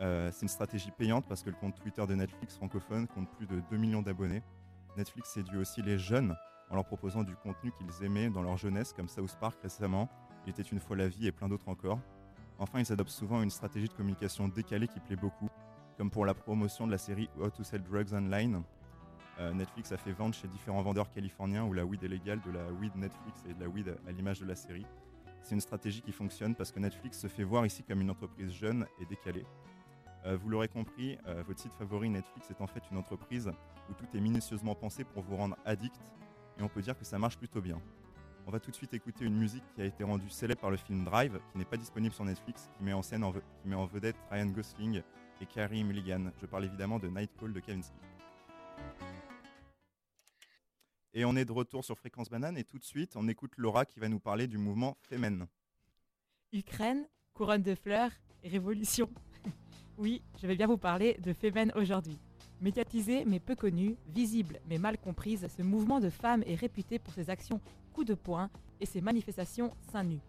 Euh, 0.00 0.30
c'est 0.32 0.42
une 0.42 0.48
stratégie 0.48 0.90
payante 0.90 1.26
parce 1.28 1.42
que 1.42 1.50
le 1.50 1.56
compte 1.56 1.76
Twitter 1.76 2.04
de 2.06 2.14
Netflix 2.14 2.56
francophone 2.56 3.06
compte 3.06 3.30
plus 3.36 3.46
de 3.46 3.60
2 3.70 3.76
millions 3.76 4.02
d'abonnés. 4.02 4.42
Netflix 4.96 5.30
séduit 5.30 5.58
aussi 5.58 5.82
les 5.82 5.98
jeunes 5.98 6.34
en 6.70 6.74
leur 6.74 6.84
proposant 6.84 7.22
du 7.22 7.36
contenu 7.36 7.70
qu'ils 7.72 8.04
aimaient 8.04 8.30
dans 8.30 8.42
leur 8.42 8.56
jeunesse, 8.56 8.92
comme 8.92 9.08
South 9.08 9.36
Park 9.38 9.58
récemment, 9.62 10.08
Il 10.46 10.50
était 10.50 10.62
une 10.62 10.80
fois 10.80 10.96
la 10.96 11.06
vie 11.06 11.26
et 11.26 11.32
plein 11.32 11.48
d'autres 11.48 11.68
encore. 11.68 12.00
Enfin, 12.62 12.78
ils 12.78 12.92
adoptent 12.92 13.10
souvent 13.10 13.42
une 13.42 13.50
stratégie 13.50 13.88
de 13.88 13.92
communication 13.92 14.46
décalée 14.46 14.86
qui 14.86 15.00
plaît 15.00 15.16
beaucoup, 15.16 15.48
comme 15.98 16.12
pour 16.12 16.24
la 16.24 16.32
promotion 16.32 16.86
de 16.86 16.92
la 16.92 16.98
série 16.98 17.28
How 17.36 17.50
to 17.50 17.64
Sell 17.64 17.82
Drugs 17.82 18.14
Online. 18.14 18.62
Euh, 19.40 19.52
Netflix 19.52 19.90
a 19.90 19.96
fait 19.96 20.12
vendre 20.12 20.32
chez 20.32 20.46
différents 20.46 20.80
vendeurs 20.80 21.10
californiens 21.10 21.64
où 21.64 21.72
la 21.72 21.84
weed 21.84 22.04
est 22.04 22.08
légale 22.08 22.40
de 22.42 22.52
la 22.52 22.70
weed 22.70 22.94
Netflix 22.94 23.42
et 23.50 23.54
de 23.54 23.60
la 23.60 23.68
weed 23.68 23.96
à 24.06 24.12
l'image 24.12 24.38
de 24.38 24.46
la 24.46 24.54
série. 24.54 24.86
C'est 25.42 25.56
une 25.56 25.60
stratégie 25.60 26.02
qui 26.02 26.12
fonctionne 26.12 26.54
parce 26.54 26.70
que 26.70 26.78
Netflix 26.78 27.18
se 27.18 27.26
fait 27.26 27.42
voir 27.42 27.66
ici 27.66 27.82
comme 27.82 28.00
une 28.00 28.10
entreprise 28.10 28.52
jeune 28.52 28.86
et 29.00 29.06
décalée. 29.06 29.44
Euh, 30.24 30.36
vous 30.36 30.48
l'aurez 30.48 30.68
compris, 30.68 31.18
euh, 31.26 31.42
votre 31.44 31.58
site 31.58 31.72
favori 31.72 32.10
Netflix 32.10 32.48
est 32.48 32.60
en 32.60 32.68
fait 32.68 32.84
une 32.92 32.96
entreprise 32.96 33.50
où 33.90 33.94
tout 33.94 34.06
est 34.16 34.20
minutieusement 34.20 34.76
pensé 34.76 35.02
pour 35.02 35.24
vous 35.24 35.34
rendre 35.34 35.56
addict 35.64 36.00
et 36.60 36.62
on 36.62 36.68
peut 36.68 36.80
dire 36.80 36.96
que 36.96 37.04
ça 37.04 37.18
marche 37.18 37.38
plutôt 37.38 37.60
bien. 37.60 37.80
On 38.46 38.50
va 38.50 38.58
tout 38.58 38.70
de 38.70 38.76
suite 38.76 38.92
écouter 38.92 39.24
une 39.24 39.36
musique 39.36 39.62
qui 39.74 39.82
a 39.82 39.84
été 39.84 40.02
rendue 40.02 40.28
célèbre 40.28 40.60
par 40.60 40.70
le 40.70 40.76
film 40.76 41.04
Drive, 41.04 41.38
qui 41.52 41.58
n'est 41.58 41.64
pas 41.64 41.76
disponible 41.76 42.12
sur 42.12 42.24
Netflix, 42.24 42.68
qui 42.76 42.82
met 42.82 42.92
en 42.92 43.02
scène 43.02 43.24
qui 43.60 43.68
met 43.68 43.76
en 43.76 43.86
vedette 43.86 44.16
Ryan 44.30 44.46
Gosling 44.46 45.02
et 45.40 45.46
Carey 45.46 45.82
Mulligan. 45.84 46.32
Je 46.40 46.46
parle 46.46 46.64
évidemment 46.64 46.98
de 46.98 47.08
Night 47.08 47.30
Call 47.38 47.52
de 47.52 47.60
Kavinsky. 47.60 47.94
Et 51.14 51.24
on 51.24 51.36
est 51.36 51.44
de 51.44 51.52
retour 51.52 51.84
sur 51.84 51.96
Fréquence 51.96 52.30
Banane 52.30 52.56
et 52.56 52.64
tout 52.64 52.78
de 52.78 52.84
suite 52.84 53.16
on 53.16 53.28
écoute 53.28 53.52
Laura 53.56 53.84
qui 53.84 54.00
va 54.00 54.08
nous 54.08 54.18
parler 54.18 54.48
du 54.48 54.58
mouvement 54.58 54.96
Femen. 55.02 55.46
Ukraine, 56.52 57.06
couronne 57.34 57.62
de 57.62 57.74
fleurs 57.74 58.10
révolution. 58.42 59.08
oui, 59.98 60.20
je 60.40 60.48
vais 60.48 60.56
bien 60.56 60.66
vous 60.66 60.78
parler 60.78 61.16
de 61.22 61.32
Femen 61.32 61.70
aujourd'hui. 61.76 62.18
Médiatisé 62.60 63.24
mais 63.24 63.38
peu 63.38 63.54
connu, 63.54 63.96
visible 64.08 64.60
mais 64.68 64.78
mal 64.78 64.98
comprise, 64.98 65.46
ce 65.56 65.62
mouvement 65.62 66.00
de 66.00 66.10
femmes 66.10 66.42
est 66.46 66.56
réputé 66.56 66.98
pour 66.98 67.14
ses 67.14 67.30
actions 67.30 67.60
coup 67.92 68.04
de 68.04 68.14
poing 68.14 68.50
et 68.80 68.86
ses 68.86 69.00
manifestations 69.00 69.70
seins 69.90 70.04
nus. 70.04 70.20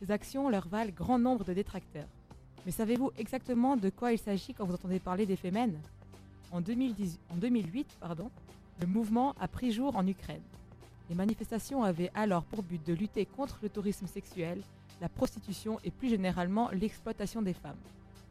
Ces 0.00 0.10
actions 0.10 0.48
leur 0.48 0.68
valent 0.68 0.92
grand 0.92 1.18
nombre 1.18 1.44
de 1.44 1.54
détracteurs. 1.54 2.08
Mais 2.66 2.72
savez-vous 2.72 3.12
exactement 3.16 3.76
de 3.76 3.88
quoi 3.88 4.12
il 4.12 4.18
s'agit 4.18 4.54
quand 4.54 4.64
vous 4.66 4.74
entendez 4.74 5.00
parler 5.00 5.26
des 5.26 5.36
Femen 5.36 5.78
en, 6.52 6.60
2010 6.60 7.18
en 7.30 7.36
2008, 7.36 7.96
pardon, 8.00 8.30
le 8.80 8.86
mouvement 8.86 9.34
a 9.40 9.48
pris 9.48 9.72
jour 9.72 9.96
en 9.96 10.06
Ukraine. 10.06 10.42
Les 11.08 11.14
manifestations 11.14 11.82
avaient 11.82 12.10
alors 12.14 12.44
pour 12.44 12.62
but 12.62 12.84
de 12.86 12.92
lutter 12.92 13.26
contre 13.26 13.58
le 13.62 13.68
tourisme 13.68 14.06
sexuel, 14.06 14.60
la 15.00 15.08
prostitution 15.08 15.78
et 15.84 15.90
plus 15.90 16.08
généralement 16.08 16.70
l'exploitation 16.70 17.42
des 17.42 17.54
femmes. 17.54 17.78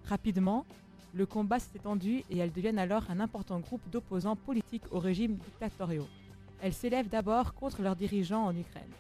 Rapidement, 0.06 0.66
le 1.14 1.26
combat 1.26 1.60
s'est 1.60 1.76
étendu 1.76 2.24
et 2.30 2.38
elles 2.38 2.52
deviennent 2.52 2.80
alors 2.80 3.04
un 3.10 3.20
important 3.20 3.60
groupe 3.60 3.82
d'opposants 3.90 4.36
politiques 4.36 4.84
au 4.92 5.00
régime 5.00 5.36
dictatoriaux. 5.36 6.08
Elles 6.62 6.74
s'élèvent 6.74 7.10
d'abord 7.10 7.54
contre 7.54 7.82
leurs 7.82 7.96
dirigeants 7.96 8.46
en 8.46 8.56
Ukraine, 8.56 8.92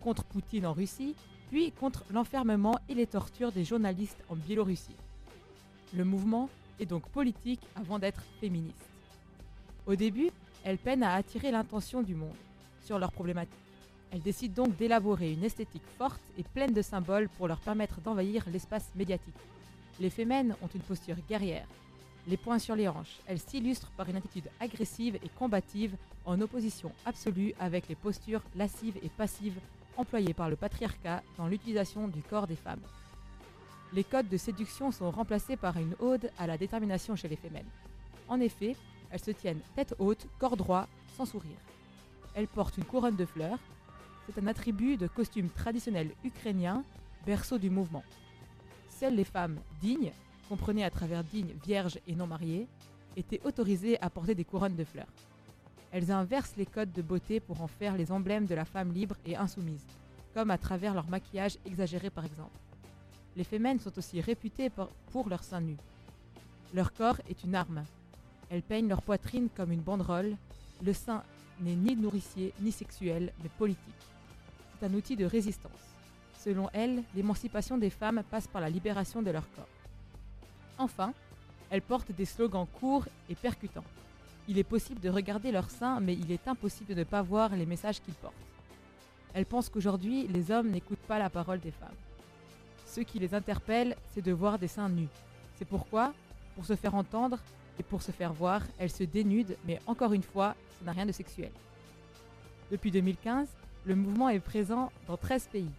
contre 0.00 0.24
Poutine 0.24 0.66
en 0.66 0.72
Russie, 0.72 1.14
puis 1.50 1.72
contre 1.72 2.04
l'enfermement 2.10 2.78
et 2.88 2.94
les 2.94 3.06
tortures 3.06 3.52
des 3.52 3.64
journalistes 3.64 4.22
en 4.28 4.34
Biélorussie. 4.34 4.96
Le 5.94 6.04
mouvement 6.04 6.48
et 6.80 6.86
donc 6.86 7.08
politique 7.08 7.60
avant 7.76 7.98
d'être 7.98 8.22
féministe. 8.40 8.90
Au 9.86 9.94
début, 9.94 10.30
elles 10.64 10.78
peinent 10.78 11.04
à 11.04 11.14
attirer 11.14 11.52
l'attention 11.52 12.02
du 12.02 12.14
monde 12.14 12.34
sur 12.84 12.98
leurs 12.98 13.12
problématiques. 13.12 13.54
Elles 14.10 14.22
décident 14.22 14.64
donc 14.64 14.76
d'élaborer 14.76 15.32
une 15.32 15.44
esthétique 15.44 15.86
forte 15.98 16.20
et 16.38 16.42
pleine 16.42 16.72
de 16.72 16.82
symboles 16.82 17.28
pour 17.28 17.48
leur 17.48 17.60
permettre 17.60 18.00
d'envahir 18.00 18.44
l'espace 18.52 18.90
médiatique. 18.96 19.34
Les 20.00 20.10
femmes 20.10 20.54
ont 20.62 20.68
une 20.74 20.80
posture 20.80 21.16
guerrière, 21.28 21.66
les 22.26 22.36
poings 22.36 22.58
sur 22.58 22.74
les 22.74 22.88
hanches. 22.88 23.20
Elles 23.26 23.40
s'illustrent 23.40 23.90
par 23.92 24.08
une 24.08 24.16
attitude 24.16 24.50
agressive 24.60 25.16
et 25.16 25.28
combative 25.38 25.96
en 26.24 26.40
opposition 26.40 26.92
absolue 27.04 27.54
avec 27.60 27.88
les 27.88 27.94
postures 27.94 28.42
lascives 28.56 28.98
et 29.02 29.08
passives 29.08 29.58
employées 29.96 30.34
par 30.34 30.50
le 30.50 30.56
patriarcat 30.56 31.22
dans 31.38 31.46
l'utilisation 31.46 32.08
du 32.08 32.22
corps 32.22 32.46
des 32.46 32.56
femmes. 32.56 32.82
Les 33.92 34.04
codes 34.04 34.28
de 34.28 34.36
séduction 34.36 34.90
sont 34.90 35.10
remplacés 35.10 35.56
par 35.56 35.76
une 35.76 35.94
ode 36.00 36.30
à 36.38 36.46
la 36.46 36.58
détermination 36.58 37.16
chez 37.16 37.28
les 37.28 37.36
femmes. 37.36 37.66
En 38.28 38.40
effet, 38.40 38.76
elles 39.10 39.20
se 39.20 39.30
tiennent 39.30 39.60
tête 39.74 39.94
haute, 39.98 40.26
corps 40.38 40.56
droit, 40.56 40.88
sans 41.16 41.24
sourire. 41.24 41.56
Elles 42.34 42.48
portent 42.48 42.76
une 42.76 42.84
couronne 42.84 43.16
de 43.16 43.24
fleurs. 43.24 43.58
C'est 44.26 44.42
un 44.42 44.48
attribut 44.48 44.96
de 44.96 45.06
costume 45.06 45.48
traditionnel 45.48 46.10
ukrainien, 46.24 46.82
berceau 47.24 47.58
du 47.58 47.70
mouvement. 47.70 48.02
Seules 48.88 49.14
les 49.14 49.24
femmes 49.24 49.58
dignes, 49.80 50.12
comprenez 50.48 50.84
à 50.84 50.90
travers 50.90 51.24
dignes, 51.24 51.54
vierges 51.64 51.98
et 52.06 52.14
non 52.14 52.26
mariées, 52.26 52.66
étaient 53.16 53.40
autorisées 53.44 54.00
à 54.00 54.10
porter 54.10 54.34
des 54.34 54.44
couronnes 54.44 54.76
de 54.76 54.84
fleurs. 54.84 55.12
Elles 55.92 56.10
inversent 56.10 56.56
les 56.56 56.66
codes 56.66 56.92
de 56.92 57.02
beauté 57.02 57.40
pour 57.40 57.62
en 57.62 57.66
faire 57.66 57.96
les 57.96 58.12
emblèmes 58.12 58.46
de 58.46 58.54
la 58.54 58.64
femme 58.64 58.92
libre 58.92 59.16
et 59.24 59.36
insoumise, 59.36 59.86
comme 60.34 60.50
à 60.50 60.58
travers 60.58 60.94
leur 60.94 61.08
maquillage 61.08 61.58
exagéré 61.64 62.10
par 62.10 62.24
exemple. 62.24 62.58
Les 63.36 63.44
femmes 63.44 63.78
sont 63.78 63.96
aussi 63.98 64.20
réputées 64.20 64.70
pour, 65.12 65.28
leurs 65.28 65.44
seins 65.44 65.60
nus. 65.60 65.76
Leur 66.74 66.92
corps 66.92 67.20
est 67.28 67.44
une 67.44 67.54
arme. 67.54 67.84
Elles 68.48 68.62
peignent 68.62 68.88
leur 68.88 69.02
poitrine 69.02 69.48
comme 69.54 69.72
une 69.72 69.80
banderole. 69.80 70.36
Le 70.82 70.92
sein 70.92 71.22
n'est 71.60 71.74
ni 71.74 71.96
nourricier 71.96 72.52
ni 72.60 72.72
sexuel, 72.72 73.32
mais 73.42 73.50
politique. 73.58 73.80
C'est 74.78 74.86
un 74.86 74.94
outil 74.94 75.16
de 75.16 75.24
résistance. 75.24 75.72
Selon 76.38 76.68
elles, 76.72 77.02
l'émancipation 77.14 77.76
des 77.76 77.90
femmes 77.90 78.22
passe 78.30 78.46
par 78.46 78.60
la 78.60 78.70
libération 78.70 79.20
de 79.22 79.30
leur 79.30 79.50
corps. 79.54 79.68
Enfin, 80.78 81.12
elles 81.70 81.82
portent 81.82 82.12
des 82.12 82.24
slogans 82.24 82.66
courts 82.80 83.06
et 83.28 83.34
percutants. 83.34 83.84
Il 84.48 84.58
est 84.58 84.64
possible 84.64 85.00
de 85.00 85.10
regarder 85.10 85.50
leurs 85.50 85.70
seins, 85.70 86.00
mais 86.00 86.14
il 86.14 86.30
est 86.30 86.46
impossible 86.46 86.94
de 86.94 87.00
ne 87.00 87.04
pas 87.04 87.22
voir 87.22 87.56
les 87.56 87.66
messages 87.66 88.00
qu'ils 88.00 88.14
portent. 88.14 88.34
Elles 89.34 89.46
pensent 89.46 89.68
qu'aujourd'hui, 89.68 90.26
les 90.28 90.50
hommes 90.50 90.70
n'écoutent 90.70 90.98
pas 90.98 91.18
la 91.18 91.30
parole 91.30 91.60
des 91.60 91.72
femmes. 91.72 91.88
Ce 92.86 93.00
qui 93.00 93.18
les 93.18 93.34
interpelle, 93.34 93.96
c'est 94.12 94.24
de 94.24 94.32
voir 94.32 94.58
des 94.58 94.68
seins 94.68 94.88
nus. 94.88 95.08
C'est 95.56 95.64
pourquoi, 95.64 96.14
pour 96.54 96.64
se 96.64 96.76
faire 96.76 96.94
entendre 96.94 97.38
et 97.78 97.82
pour 97.82 98.02
se 98.02 98.12
faire 98.12 98.32
voir, 98.32 98.62
elles 98.78 98.90
se 98.90 99.04
dénudent, 99.04 99.54
mais 99.66 99.80
encore 99.86 100.12
une 100.12 100.22
fois, 100.22 100.54
ça 100.78 100.84
n'a 100.84 100.92
rien 100.92 101.06
de 101.06 101.12
sexuel. 101.12 101.50
Depuis 102.70 102.90
2015, 102.90 103.48
le 103.84 103.94
mouvement 103.94 104.28
est 104.28 104.40
présent 104.40 104.90
dans 105.06 105.16
13 105.16 105.48
pays. 105.48 105.70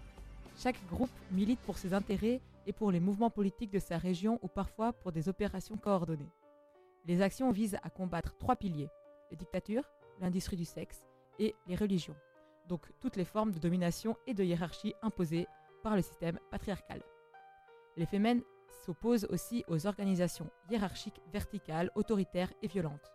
Chaque 0.60 0.78
groupe 0.90 1.10
milite 1.32 1.60
pour 1.62 1.78
ses 1.78 1.94
intérêts 1.94 2.40
et 2.68 2.74
pour 2.74 2.92
les 2.92 3.00
mouvements 3.00 3.32
politiques 3.32 3.72
de 3.72 3.80
sa 3.80 3.98
région 3.98 4.38
ou 4.44 4.48
parfois 4.48 4.94
pour 4.94 5.12
des 5.12 5.30
opérations 5.30 5.78
coordonnées. 5.78 6.32
Les 7.06 7.22
actions 7.22 7.50
visent 7.52 7.80
à 7.82 7.90
combattre 7.90 8.36
trois 8.38 8.58
piliers, 8.58 8.90
les 9.32 9.38
dictatures, 9.38 9.90
l'industrie 10.20 10.58
du 10.58 10.66
sexe 10.66 11.04
et 11.40 11.56
les 11.68 11.76
religions, 11.76 12.16
donc 12.68 12.82
toutes 13.00 13.16
les 13.16 13.26
formes 13.26 13.52
de 13.52 13.60
domination 13.60 14.18
et 14.28 14.34
de 14.34 14.44
hiérarchie 14.44 14.94
imposées 15.02 15.48
par 15.82 15.96
le 15.96 16.02
système 16.02 16.38
patriarcal. 16.52 17.02
Les 17.96 18.06
femmes 18.06 18.42
s'opposent 18.86 19.28
aussi 19.30 19.64
aux 19.70 19.88
organisations 19.88 20.50
hiérarchiques 20.70 21.22
verticales, 21.32 21.92
autoritaires 21.96 22.52
et 22.62 22.68
violentes. 22.68 23.12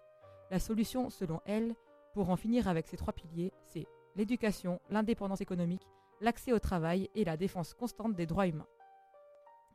La 0.50 0.58
solution, 0.58 1.10
selon 1.10 1.40
elles, 1.44 1.74
pour 2.14 2.30
en 2.30 2.36
finir 2.36 2.68
avec 2.68 2.86
ces 2.86 2.96
trois 2.96 3.12
piliers, 3.12 3.52
c'est 3.64 3.86
l'éducation, 4.16 4.80
l'indépendance 4.90 5.40
économique, 5.40 5.86
l'accès 6.20 6.52
au 6.52 6.58
travail 6.58 7.10
et 7.14 7.24
la 7.24 7.36
défense 7.36 7.74
constante 7.74 8.14
des 8.14 8.26
droits 8.26 8.46
humains. 8.46 8.66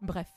Bref, 0.01 0.27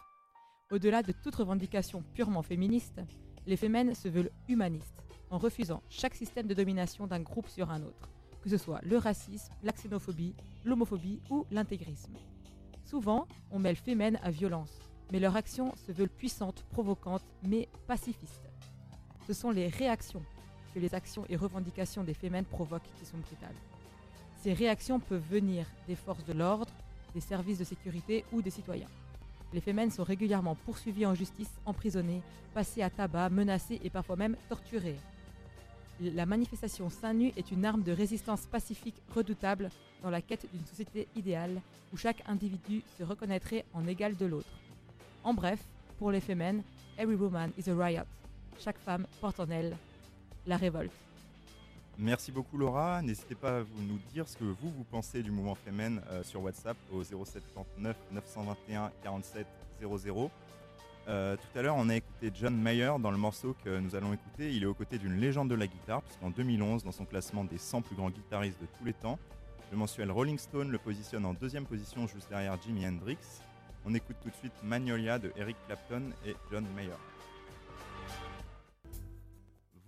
au-delà 0.70 1.02
de 1.02 1.12
toute 1.12 1.34
revendication 1.34 2.02
purement 2.14 2.42
féministe, 2.42 3.02
les 3.46 3.56
femmes 3.56 3.94
se 3.94 4.08
veulent 4.08 4.30
humanistes, 4.48 5.02
en 5.28 5.36
refusant 5.36 5.82
chaque 5.90 6.14
système 6.14 6.46
de 6.46 6.54
domination 6.54 7.06
d'un 7.06 7.20
groupe 7.20 7.48
sur 7.48 7.70
un 7.70 7.82
autre, 7.82 8.08
que 8.42 8.48
ce 8.48 8.56
soit 8.56 8.80
le 8.82 8.96
racisme, 8.96 9.52
la 9.62 9.72
xénophobie, 9.72 10.34
l'homophobie 10.64 11.20
ou 11.28 11.44
l'intégrisme. 11.50 12.14
Souvent, 12.86 13.26
on 13.50 13.58
mêle 13.58 13.76
femmes 13.76 14.18
à 14.22 14.30
violence, 14.30 14.78
mais 15.12 15.20
leurs 15.20 15.36
actions 15.36 15.74
se 15.76 15.92
veulent 15.92 16.08
puissantes, 16.08 16.62
provocantes, 16.70 17.26
mais 17.42 17.68
pacifistes. 17.86 18.50
Ce 19.26 19.34
sont 19.34 19.50
les 19.50 19.68
réactions 19.68 20.22
que 20.72 20.78
les 20.78 20.94
actions 20.94 21.26
et 21.28 21.36
revendications 21.36 22.02
des 22.02 22.14
femmes 22.14 22.44
provoquent 22.44 22.90
qui 22.98 23.04
sont 23.04 23.18
brutales. 23.18 23.56
Ces 24.42 24.54
réactions 24.54 25.00
peuvent 25.00 25.28
venir 25.28 25.66
des 25.86 25.96
forces 25.96 26.24
de 26.24 26.32
l'ordre, 26.32 26.72
des 27.12 27.20
services 27.20 27.58
de 27.58 27.64
sécurité 27.64 28.24
ou 28.32 28.40
des 28.40 28.50
citoyens. 28.50 28.88
Les 29.52 29.60
femmes 29.60 29.90
sont 29.90 30.04
régulièrement 30.04 30.54
poursuivies 30.54 31.06
en 31.06 31.14
justice, 31.14 31.50
emprisonnées, 31.66 32.22
passées 32.54 32.82
à 32.82 32.90
tabac, 32.90 33.30
menacées 33.30 33.80
et 33.82 33.90
parfois 33.90 34.16
même 34.16 34.36
torturées. 34.48 34.98
La 36.00 36.24
manifestation 36.24 36.88
seins 36.88 37.12
nus 37.12 37.32
est 37.36 37.50
une 37.50 37.64
arme 37.64 37.82
de 37.82 37.92
résistance 37.92 38.46
pacifique 38.46 39.02
redoutable 39.14 39.70
dans 40.02 40.10
la 40.10 40.22
quête 40.22 40.46
d'une 40.52 40.64
société 40.64 41.08
idéale 41.16 41.60
où 41.92 41.96
chaque 41.96 42.22
individu 42.26 42.82
se 42.96 43.02
reconnaîtrait 43.02 43.64
en 43.74 43.86
égal 43.86 44.16
de 44.16 44.26
l'autre. 44.26 44.60
En 45.24 45.34
bref, 45.34 45.60
pour 45.98 46.10
les 46.10 46.20
femmes, 46.20 46.62
every 46.96 47.16
woman 47.16 47.50
is 47.58 47.68
a 47.68 47.74
riot. 47.74 48.06
Chaque 48.58 48.78
femme 48.78 49.06
porte 49.20 49.40
en 49.40 49.50
elle 49.50 49.76
la 50.46 50.56
révolte. 50.56 50.92
Merci 52.02 52.32
beaucoup 52.32 52.56
Laura. 52.56 53.02
N'hésitez 53.02 53.34
pas 53.34 53.58
à 53.58 53.60
vous 53.60 53.82
nous 53.82 53.98
dire 54.14 54.26
ce 54.26 54.34
que 54.34 54.44
vous, 54.44 54.70
vous 54.70 54.84
pensez 54.90 55.22
du 55.22 55.30
mouvement 55.30 55.54
Femen 55.54 56.00
euh, 56.08 56.22
sur 56.22 56.42
WhatsApp 56.42 56.74
au 56.94 57.02
0739 57.04 57.94
921 58.12 58.90
47 59.02 59.46
00. 59.82 60.30
Euh, 61.08 61.36
tout 61.36 61.58
à 61.58 61.60
l'heure, 61.60 61.74
on 61.76 61.90
a 61.90 61.96
écouté 61.96 62.30
John 62.34 62.56
Mayer 62.56 62.92
dans 63.00 63.10
le 63.10 63.18
morceau 63.18 63.54
que 63.62 63.78
nous 63.78 63.94
allons 63.94 64.14
écouter. 64.14 64.50
Il 64.50 64.62
est 64.62 64.66
aux 64.66 64.72
côtés 64.72 64.96
d'une 64.96 65.20
légende 65.20 65.50
de 65.50 65.54
la 65.54 65.66
guitare, 65.66 66.00
puisqu'en 66.00 66.30
2011, 66.30 66.84
dans 66.84 66.92
son 66.92 67.04
classement 67.04 67.44
des 67.44 67.58
100 67.58 67.82
plus 67.82 67.96
grands 67.96 68.10
guitaristes 68.10 68.60
de 68.62 68.66
tous 68.78 68.84
les 68.86 68.94
temps, 68.94 69.18
le 69.70 69.76
mensuel 69.76 70.10
Rolling 70.10 70.38
Stone 70.38 70.70
le 70.70 70.78
positionne 70.78 71.26
en 71.26 71.34
deuxième 71.34 71.66
position 71.66 72.06
juste 72.06 72.30
derrière 72.30 72.56
Jimi 72.62 72.86
Hendrix. 72.86 73.18
On 73.84 73.94
écoute 73.94 74.16
tout 74.22 74.30
de 74.30 74.36
suite 74.36 74.54
Magnolia 74.64 75.18
de 75.18 75.32
Eric 75.36 75.56
Clapton 75.66 76.04
et 76.24 76.34
John 76.50 76.64
Mayer. 76.74 76.96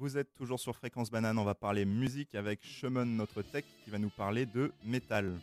Vous 0.03 0.19
êtes 0.19 0.35
toujours 0.35 0.59
sur 0.59 0.75
Fréquence 0.75 1.13
Banane, 1.13 1.39
on 1.39 1.45
va 1.45 1.55
parler 1.55 1.85
musique 1.85 2.35
avec 2.35 2.59
Shemon, 2.65 3.05
notre 3.05 3.41
tech, 3.41 3.63
qui 3.85 3.91
va 3.91 3.99
nous 3.99 4.09
parler 4.09 4.47
de 4.47 4.73
métal. 4.85 5.39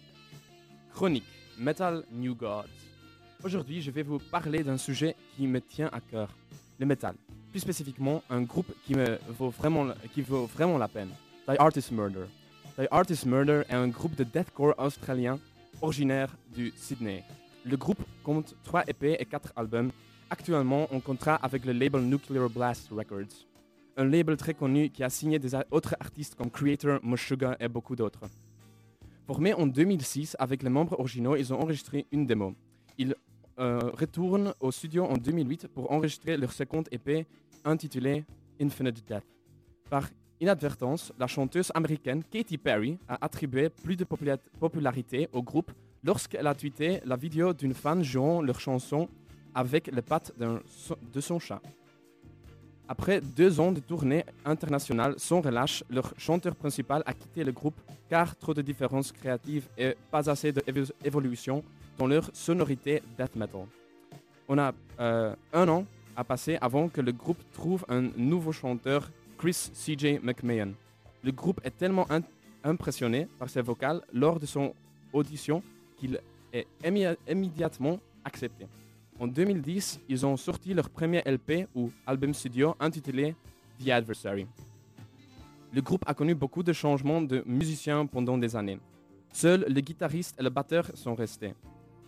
Chronique 0.94 1.24
Metal 1.58 2.04
New 2.12 2.36
Gods. 2.36 2.66
Aujourd'hui, 3.42 3.82
je 3.82 3.90
vais 3.90 4.04
vous 4.04 4.20
parler 4.20 4.62
d'un 4.62 4.76
sujet 4.76 5.16
qui 5.38 5.48
me 5.48 5.62
tient 5.62 5.88
à 5.94 6.02
cœur, 6.02 6.36
le 6.78 6.86
métal. 6.86 7.16
Plus 7.52 7.62
spécifiquement, 7.62 8.22
un 8.30 8.42
groupe 8.42 8.70
qui, 8.84 8.96
me 8.96 9.18
vaut, 9.30 9.50
vraiment, 9.50 9.94
qui 10.14 10.22
vaut 10.24 10.46
vraiment 10.48 10.78
la 10.78 10.90
peine, 10.90 11.12
The 11.48 11.58
Artist 11.58 11.92
Murder. 11.94 12.26
The 12.76 12.88
Artist 12.92 13.28
Murder 13.28 13.62
est 13.70 13.76
un 13.76 13.88
groupe 13.88 14.16
de 14.16 14.26
deathcore 14.26 14.74
australien 14.78 15.40
originaire 15.82 16.36
du 16.54 16.74
Sydney. 16.76 17.24
Le 17.64 17.78
groupe 17.78 18.04
compte 18.24 18.54
3 18.66 18.90
EP 18.90 19.22
et 19.22 19.26
4 19.26 19.54
albums, 19.56 19.94
actuellement 20.30 20.94
en 20.94 21.00
contrat 21.00 21.36
avec 21.36 21.64
le 21.64 21.72
label 21.72 22.02
Nuclear 22.02 22.50
Blast 22.50 22.90
Records 22.92 23.48
un 24.00 24.06
label 24.06 24.38
très 24.38 24.54
connu 24.54 24.90
qui 24.90 25.04
a 25.04 25.10
signé 25.10 25.40
des 25.40 25.54
autres 25.72 25.96
artistes 26.00 26.36
comme 26.36 26.50
Creator, 26.50 27.00
Meshuggah 27.04 27.58
et 27.60 27.68
beaucoup 27.68 27.98
d'autres. 27.98 28.22
Formé 29.28 29.54
en 29.54 29.68
2006 29.68 30.38
avec 30.40 30.64
les 30.64 30.70
membres 30.70 30.98
originaux, 30.98 31.36
ils 31.36 31.54
ont 31.54 31.60
enregistré 31.60 32.08
une 32.12 32.26
démo. 32.26 32.56
Ils 32.98 33.14
euh, 33.60 33.92
retournent 33.94 34.54
au 34.62 34.72
studio 34.72 35.04
en 35.04 35.18
2008 35.18 35.68
pour 35.68 35.92
enregistrer 35.92 36.38
leur 36.38 36.54
seconde 36.54 36.88
EP 36.92 37.28
intitulée 37.66 38.24
Infinite 38.62 39.06
Death. 39.06 39.26
Par 39.90 40.10
inadvertance, 40.40 41.12
la 41.20 41.28
chanteuse 41.28 41.70
américaine 41.76 42.24
Katy 42.24 42.58
Perry 42.58 42.98
a 43.10 43.18
attribué 43.26 43.70
plus 43.70 43.98
de 43.98 44.06
popularité 44.06 45.28
au 45.34 45.44
groupe 45.44 45.74
lorsqu'elle 46.04 46.48
a 46.48 46.56
tweeté 46.56 47.02
la 47.04 47.18
vidéo 47.18 47.54
d'une 47.54 47.74
fan 47.74 48.02
jouant 48.02 48.42
leur 48.42 48.62
chanson 48.62 49.10
avec 49.54 49.88
les 49.88 50.02
pattes 50.02 50.32
de 50.38 51.20
son 51.20 51.40
chat. 51.40 51.62
Après 52.92 53.22
deux 53.22 53.60
ans 53.60 53.72
de 53.72 53.80
tournée 53.80 54.26
internationale 54.44 55.14
sans 55.18 55.42
relâche, 55.42 55.84
leur 55.92 56.12
chanteur 56.18 56.56
principal 56.56 57.04
a 57.06 57.14
quitté 57.14 57.44
le 57.44 57.52
groupe 57.52 57.80
car 58.10 58.36
trop 58.36 58.56
de 58.56 58.64
différences 58.64 59.12
créatives 59.12 59.68
et 59.78 59.96
pas 60.10 60.28
assez 60.28 60.52
d'évolution 60.52 61.64
dans 62.00 62.08
leur 62.08 62.32
sonorité 62.34 63.04
death 63.16 63.36
metal. 63.36 63.68
On 64.48 64.58
a 64.58 64.74
euh, 65.00 65.36
un 65.54 65.68
an 65.70 65.86
à 66.16 66.24
passer 66.24 66.58
avant 66.60 66.90
que 66.90 67.00
le 67.00 67.12
groupe 67.12 67.38
trouve 67.54 67.86
un 67.90 68.10
nouveau 68.18 68.52
chanteur, 68.52 69.12
Chris 69.38 69.70
CJ 69.72 70.20
McMahon. 70.24 70.74
Le 71.22 71.32
groupe 71.32 71.62
est 71.64 71.78
tellement 71.78 72.08
impressionné 72.64 73.28
par 73.38 73.52
ses 73.52 73.62
vocales 73.62 74.02
lors 74.12 74.40
de 74.40 74.48
son 74.48 74.74
audition 75.14 75.62
qu'il 75.96 76.20
est 76.52 76.66
immédiatement 77.28 78.00
accepté. 78.26 78.66
En 79.20 79.28
2010, 79.28 80.00
ils 80.08 80.26
ont 80.26 80.38
sorti 80.38 80.74
leur 80.74 80.90
premier 80.90 81.22
LP 81.26 81.68
ou 81.76 81.92
album 82.08 82.34
studio 82.34 82.76
intitulé 82.80 83.36
The 83.84 83.90
Adversary. 83.90 84.48
Le 85.74 85.82
groupe 85.82 86.04
a 86.08 86.14
connu 86.14 86.34
beaucoup 86.34 86.64
de 86.64 86.72
changements 86.72 87.22
de 87.22 87.44
musiciens 87.46 88.06
pendant 88.06 88.38
des 88.38 88.56
années. 88.56 88.80
Seuls 89.34 89.66
le 89.68 89.82
guitariste 89.82 90.38
et 90.40 90.44
le 90.44 90.50
batteur 90.50 90.90
sont 90.94 91.16
restés. 91.16 91.54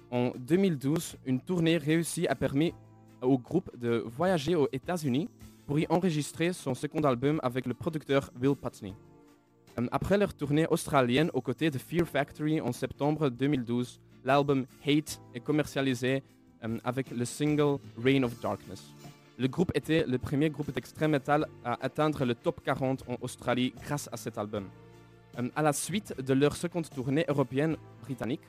En 0.09 0.31
2012, 0.37 1.17
une 1.25 1.41
tournée 1.41 1.77
réussie 1.77 2.27
a 2.27 2.35
permis 2.35 2.73
au 3.21 3.37
groupe 3.37 3.69
de 3.77 4.03
voyager 4.07 4.55
aux 4.55 4.69
États-Unis 4.71 5.27
pour 5.67 5.79
y 5.79 5.85
enregistrer 5.89 6.53
son 6.53 6.73
second 6.73 7.01
album 7.01 7.41
avec 7.43 7.65
le 7.65 7.73
producteur 7.73 8.31
Will 8.41 8.55
Putney. 8.55 8.93
Euh, 9.79 9.87
Après 9.91 10.17
leur 10.17 10.33
tournée 10.33 10.65
australienne 10.67 11.29
aux 11.33 11.41
côtés 11.41 11.69
de 11.69 11.77
Fear 11.77 12.07
Factory 12.07 12.61
en 12.61 12.71
septembre 12.71 13.29
2012, 13.29 13.99
l'album 14.23 14.65
Hate 14.85 15.21
est 15.33 15.39
commercialisé 15.41 16.23
euh, 16.63 16.77
avec 16.83 17.11
le 17.11 17.25
single 17.25 17.79
Reign 18.01 18.23
of 18.23 18.39
Darkness. 18.41 18.93
Le 19.37 19.47
groupe 19.47 19.71
était 19.73 20.05
le 20.05 20.17
premier 20.17 20.49
groupe 20.49 20.71
d'extrême 20.71 21.11
metal 21.11 21.47
à 21.65 21.77
atteindre 21.81 22.25
le 22.25 22.35
top 22.35 22.61
40 22.63 23.03
en 23.07 23.17
Australie 23.21 23.73
grâce 23.83 24.07
à 24.11 24.17
cet 24.17 24.37
album. 24.37 24.65
Euh, 25.39 25.49
à 25.55 25.61
la 25.61 25.73
suite 25.73 26.13
de 26.21 26.33
leur 26.33 26.55
seconde 26.55 26.89
tournée 26.89 27.25
européenne 27.27 27.77
britannique, 28.03 28.41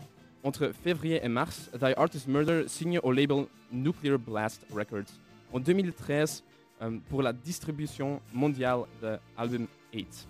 entre 0.45 0.73
février 0.73 1.21
et 1.23 1.28
mars, 1.28 1.71
The 1.78 1.97
Artist 1.97 2.26
Murder 2.26 2.64
signe 2.66 2.99
au 3.02 3.12
label 3.12 3.47
Nuclear 3.71 4.19
Blast 4.19 4.66
Records 4.75 5.12
en 5.52 5.61
2013 5.61 6.42
euh, 6.83 6.99
pour 7.09 7.23
la 7.23 7.33
distribution 7.33 8.21
mondiale 8.33 8.81
de 9.00 9.19
l'album 9.38 9.66
8. 9.95 10.28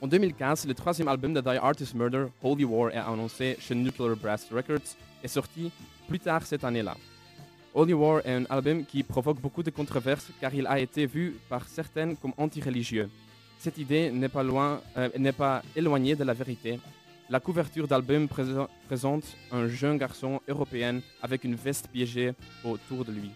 En 0.00 0.06
2015, 0.06 0.66
le 0.66 0.74
troisième 0.74 1.08
album 1.08 1.34
de 1.34 1.40
The 1.40 1.58
Artist 1.60 1.94
Murder, 1.94 2.26
Holy 2.42 2.64
War, 2.64 2.90
est 2.90 2.96
annoncé 2.96 3.56
chez 3.60 3.74
Nuclear 3.74 4.16
Blast 4.16 4.48
Records 4.50 4.96
et 5.22 5.28
sorti 5.28 5.70
plus 6.08 6.18
tard 6.18 6.42
cette 6.44 6.64
année-là. 6.64 6.96
Holy 7.74 7.92
War 7.92 8.20
est 8.24 8.32
un 8.40 8.44
album 8.48 8.84
qui 8.84 9.02
provoque 9.02 9.40
beaucoup 9.40 9.62
de 9.62 9.70
controverses 9.70 10.30
car 10.40 10.52
il 10.54 10.66
a 10.66 10.78
été 10.80 11.06
vu 11.06 11.36
par 11.48 11.68
certaines 11.68 12.16
comme 12.16 12.32
anti-religieux. 12.38 13.08
Cette 13.58 13.78
idée 13.78 14.10
n'est 14.10 14.28
pas, 14.28 14.44
euh, 14.96 15.32
pas 15.32 15.62
éloignée 15.76 16.16
de 16.16 16.24
la 16.24 16.32
vérité. 16.32 16.80
La 17.30 17.40
couverture 17.40 17.86
d'album 17.86 18.26
présen- 18.26 18.66
présente 18.86 19.24
un 19.52 19.68
jeune 19.68 19.98
garçon 19.98 20.40
européen 20.48 21.00
avec 21.22 21.44
une 21.44 21.54
veste 21.56 21.88
piégée 21.92 22.32
autour 22.64 23.04
de 23.04 23.12
lui. 23.12 23.30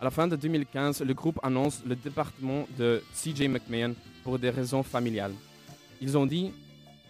À 0.00 0.04
la 0.04 0.10
fin 0.10 0.28
de 0.28 0.36
2015, 0.36 1.00
le 1.02 1.14
groupe 1.14 1.38
annonce 1.42 1.82
le 1.86 1.94
département 1.96 2.66
de 2.78 3.02
CJ 3.14 3.48
McMahon 3.48 3.94
pour 4.24 4.38
des 4.38 4.50
raisons 4.50 4.82
familiales. 4.82 5.32
Ils 6.02 6.16
ont 6.18 6.26
dit 6.26 6.52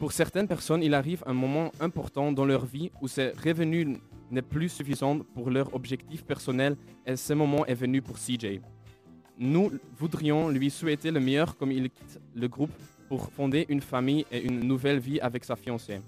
Pour 0.01 0.13
certaines 0.13 0.49
personnes, 0.49 0.83
il 0.83 0.95
arrive 0.95 1.23
un 1.27 1.35
moment 1.35 1.71
important 1.79 2.33
dans 2.33 2.47
leur 2.47 2.65
vie 2.65 2.91
où 3.03 3.07
ces 3.07 3.33
revenus 3.33 3.99
n'est 4.31 4.41
plus 4.41 4.71
suffisant 4.71 5.19
pour 5.35 5.51
leur 5.51 5.75
objectif 5.75 6.25
personnel 6.25 6.75
et 7.05 7.17
ce 7.17 7.35
moment 7.35 7.67
est 7.67 7.75
venu 7.75 8.01
pour 8.01 8.17
CJ. 8.17 8.61
Nous 9.39 9.71
voudrions 9.99 10.49
lui 10.49 10.71
souhaiter 10.71 11.11
le 11.11 11.21
meilleur 11.21 11.55
comme 11.55 11.71
il 11.71 11.91
quitte 11.91 12.19
le 12.35 12.49
groupe 12.49 12.73
pour 13.11 13.31
fonder 13.31 13.67
une 13.69 13.83
famille 13.83 14.25
et 14.33 14.43
une 14.43 14.61
nouvelle 14.61 15.01
vie 15.01 15.21
avec 15.21 15.45
sa 15.45 15.55
fiancée. 15.55 16.01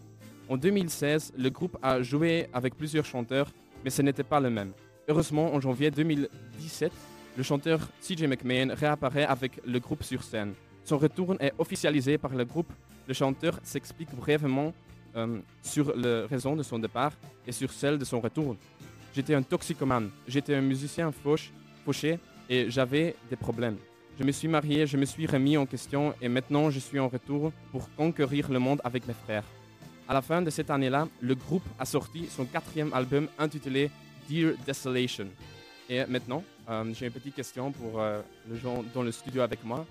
En 0.49 0.57
2016, 0.57 1.35
le 1.37 1.51
groupe 1.51 1.77
a 1.83 2.01
joué 2.01 2.47
avec 2.55 2.75
plusieurs 2.75 3.05
chanteurs, 3.05 3.53
mais 3.85 3.91
ce 3.91 4.01
n'était 4.01 4.25
pas 4.25 4.41
le 4.41 4.49
même. 4.49 4.73
Heureusement, 5.07 5.53
en 5.53 5.61
janvier 5.61 5.91
2017, 5.91 6.91
le 7.37 7.43
chanteur 7.43 7.81
CJ 8.01 8.23
McMahon 8.23 8.75
réapparaît 8.75 9.27
avec 9.27 9.61
le 9.67 9.79
groupe 9.81 10.03
sur 10.03 10.23
scène. 10.23 10.55
Son 10.83 10.97
retour 10.97 11.37
est 11.41 11.53
officialisé 11.59 12.17
par 12.17 12.35
le 12.35 12.47
groupe. 12.47 12.73
Le 13.07 13.15
chanteur 13.15 13.59
s'explique 13.63 14.15
brièvement 14.15 14.73
euh, 15.17 15.41
sur 15.63 15.95
les 15.97 16.23
raisons 16.27 16.57
de 16.57 16.63
son 16.63 16.79
départ 16.79 17.13
et 17.47 17.53
sur 17.53 17.71
celle 17.73 17.99
de 17.99 18.05
son 18.05 18.21
retour. 18.21 18.57
J'étais 19.15 19.35
un 19.35 19.43
toxicomane, 19.43 20.11
j'étais 20.27 20.55
un 20.55 20.63
musicien 20.63 21.13
fauché 21.85 22.19
et 22.49 22.71
j'avais 22.71 23.15
des 23.29 23.37
problèmes. 23.37 23.77
Je 24.19 24.25
me 24.25 24.33
suis 24.33 24.49
marié, 24.49 24.87
je 24.87 24.97
me 24.97 25.05
suis 25.05 25.27
remis 25.27 25.57
en 25.57 25.67
question 25.67 26.15
et 26.21 26.29
maintenant 26.29 26.71
je 26.71 26.79
suis 26.79 26.99
en 26.99 27.09
retour 27.09 27.53
pour 27.71 27.95
conquérir 27.95 28.51
le 28.51 28.59
monde 28.59 28.81
avec 28.85 29.07
mes 29.07 29.15
frères. 29.15 29.45
À 30.09 30.15
la 30.15 30.23
fin 30.23 30.43
de 30.43 30.51
cette 30.51 30.71
année-là, 30.71 31.09
le 31.21 31.35
groupe 31.35 31.65
a 31.79 31.85
sorti 31.85 32.27
son 32.27 32.45
quatrième 32.45 32.93
album 32.93 33.29
intitulé 33.39 33.91
Dear 34.29 34.55
Desolation. 34.67 35.27
Et 35.89 36.05
maintenant, 36.07 36.43
euh, 36.69 36.93
j'ai 36.95 37.07
une 37.07 37.13
petite 37.13 37.35
question 37.35 37.73
pour 37.73 38.01
euh, 38.01 38.21
les 38.51 38.59
gens 38.59 38.85
dans 38.95 39.03
le 39.03 39.13
studio 39.13 39.43
avec 39.43 39.65
moi. 39.65 39.85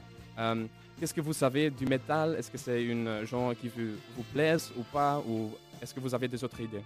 Euh, 0.91 0.99
Qu'est-ce 0.99 1.13
que 1.13 1.21
vous 1.21 1.33
savez 1.33 1.69
du 1.69 1.85
métal? 1.85 2.35
Est-ce 2.35 2.51
que 2.51 2.57
c'est 2.57 2.83
une 2.83 3.23
genre 3.25 3.55
qui 3.55 3.69
vous, 3.69 3.95
vous 4.15 4.23
plaise 4.33 4.71
ou 4.77 4.83
pas? 4.83 5.19
Ou 5.19 5.51
est-ce 5.81 5.93
que 5.93 5.99
vous 5.99 6.13
avez 6.13 6.27
des 6.27 6.43
autres 6.43 6.59
idées? 6.61 6.83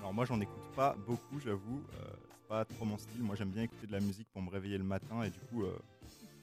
Alors 0.00 0.12
moi 0.12 0.24
j'en 0.24 0.40
écoute 0.40 0.56
pas 0.74 0.96
beaucoup 1.06 1.38
j'avoue, 1.38 1.80
euh, 1.94 2.04
c'est 2.28 2.48
pas 2.48 2.64
trop 2.64 2.84
mon 2.84 2.98
style, 2.98 3.22
moi 3.22 3.36
j'aime 3.36 3.50
bien 3.50 3.62
écouter 3.62 3.86
de 3.86 3.92
la 3.92 4.00
musique 4.00 4.26
pour 4.32 4.42
me 4.42 4.50
réveiller 4.50 4.76
le 4.76 4.82
matin 4.82 5.22
et 5.22 5.30
du 5.30 5.38
coup 5.38 5.62
euh, 5.62 5.70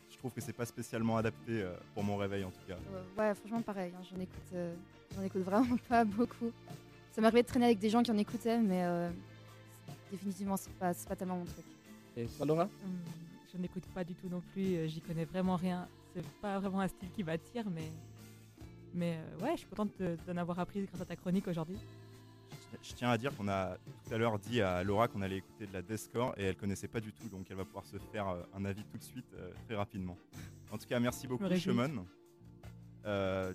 je 0.10 0.18
trouve 0.18 0.32
que 0.32 0.40
c'est 0.40 0.54
pas 0.54 0.66
spécialement 0.66 1.18
adapté 1.18 1.62
euh, 1.62 1.76
pour 1.94 2.06
mon 2.06 2.16
réveil 2.16 2.46
en 2.46 2.52
tout 2.52 2.66
cas. 2.66 2.76
Euh, 2.94 3.04
ouais, 3.22 3.36
franchement, 3.36 3.62
pareil. 3.62 3.92
hein, 3.98 4.02
j'en 4.10 4.18
écoute, 4.22 4.54
euh, 4.54 4.74
j'en 5.14 5.24
écoute 5.24 5.42
vraiment 5.42 5.76
pas 5.90 6.06
beaucoup. 6.06 6.52
Ça 7.12 7.20
m'arrivait 7.20 7.42
de 7.44 7.48
traîner 7.48 7.66
avec 7.66 7.80
des 7.80 7.90
gens 7.90 8.02
qui 8.02 8.12
en 8.12 8.18
écoutaient, 8.18 8.60
mais 8.60 8.84
euh, 8.86 9.10
définitivement, 10.10 10.56
c'est 10.56 10.72
pas, 10.76 10.94
c'est 10.94 11.10
pas 11.10 11.18
tellement 11.18 11.36
mon 11.38 11.46
truc. 11.46 11.66
Et 12.16 12.26
toi, 12.28 12.46
Laura? 12.46 12.64
Hum, 12.64 12.98
je 13.54 13.58
n'écoute 13.58 13.84
pas 13.94 14.06
du 14.06 14.14
tout 14.14 14.30
non 14.30 14.42
plus, 14.54 14.76
euh, 14.76 14.88
j'y 14.88 15.02
connais 15.02 15.26
vraiment 15.26 15.58
rien. 15.58 15.86
C'est 16.22 16.42
pas 16.42 16.60
vraiment 16.60 16.82
un 16.82 16.88
style 16.88 17.10
qui 17.12 17.24
m'attire, 17.24 17.70
mais, 17.70 17.92
mais 18.94 19.18
euh, 19.18 19.44
ouais, 19.46 19.52
je 19.54 19.60
suis 19.60 19.68
contente 19.68 19.92
de- 20.00 20.18
d'en 20.28 20.38
avoir 20.38 20.60
appris 20.60 20.86
grâce 20.86 21.02
à 21.02 21.06
ta 21.06 21.16
chronique 21.16 21.48
aujourd'hui. 21.48 21.78
Je 22.84 22.94
tiens 22.94 23.10
à 23.10 23.18
dire 23.18 23.36
qu'on 23.36 23.48
a 23.48 23.78
tout 24.06 24.14
à 24.14 24.18
l'heure 24.18 24.38
dit 24.38 24.62
à 24.62 24.84
Laura 24.84 25.08
qu'on 25.08 25.22
allait 25.22 25.38
écouter 25.38 25.66
de 25.66 25.74
la 25.74 25.82
deathcore 25.82 26.34
et 26.38 26.44
elle 26.44 26.56
connaissait 26.56 26.88
pas 26.88 27.00
du 27.00 27.12
tout 27.12 27.28
donc 27.28 27.48
elle 27.50 27.58
va 27.58 27.66
pouvoir 27.66 27.86
se 27.86 27.98
faire 27.98 28.28
euh, 28.28 28.44
un 28.56 28.64
avis 28.66 28.84
tout 28.84 28.98
de 28.98 29.04
suite 29.04 29.26
euh, 29.36 29.52
très 29.66 29.76
rapidement. 29.76 30.18
En 30.72 30.78
tout 30.78 30.86
cas 30.86 31.00
merci 31.00 31.26
beaucoup. 31.28 31.46
Shimon. 31.58 32.06
Euh, 33.06 33.54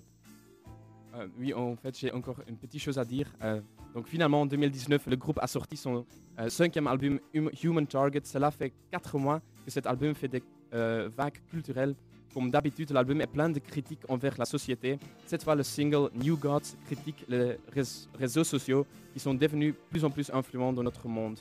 Euh, 1.15 1.29
oui, 1.39 1.53
en 1.53 1.77
fait, 1.77 1.97
j'ai 1.97 2.11
encore 2.11 2.41
une 2.45 2.57
petite 2.57 2.81
chose 2.81 2.99
à 2.99 3.05
dire. 3.05 3.31
Euh, 3.41 3.61
donc, 3.93 4.05
finalement, 4.07 4.41
en 4.41 4.45
2019, 4.45 5.07
le 5.07 5.15
groupe 5.15 5.39
a 5.41 5.47
sorti 5.47 5.77
son 5.77 6.05
euh, 6.37 6.49
cinquième 6.49 6.87
album, 6.87 7.21
Hum- 7.33 7.49
Human 7.63 7.87
Target. 7.87 8.19
Cela 8.25 8.51
fait 8.51 8.73
quatre 8.91 9.17
mois 9.17 9.39
que 9.63 9.71
cet 9.71 9.87
album 9.87 10.13
fait 10.13 10.27
des 10.27 10.43
euh, 10.73 11.09
vagues 11.15 11.39
culturelles. 11.49 11.95
Comme 12.35 12.51
d'habitude, 12.51 12.91
l'album 12.91 13.21
est 13.21 13.27
plein 13.27 13.49
de 13.49 13.59
critiques 13.59 14.01
envers 14.09 14.35
la 14.37 14.43
société. 14.43 14.99
Cette 15.25 15.41
fois, 15.41 15.55
le 15.55 15.63
single 15.63 16.09
New 16.13 16.35
Gods 16.35 16.75
critique 16.85 17.23
les 17.29 17.57
rés- 17.73 18.07
réseaux 18.19 18.43
sociaux 18.43 18.85
qui 19.13 19.21
sont 19.21 19.33
devenus 19.33 19.73
plus 19.89 20.03
en 20.03 20.09
plus 20.09 20.29
influents 20.33 20.73
dans 20.73 20.83
notre 20.83 21.07
monde. 21.07 21.39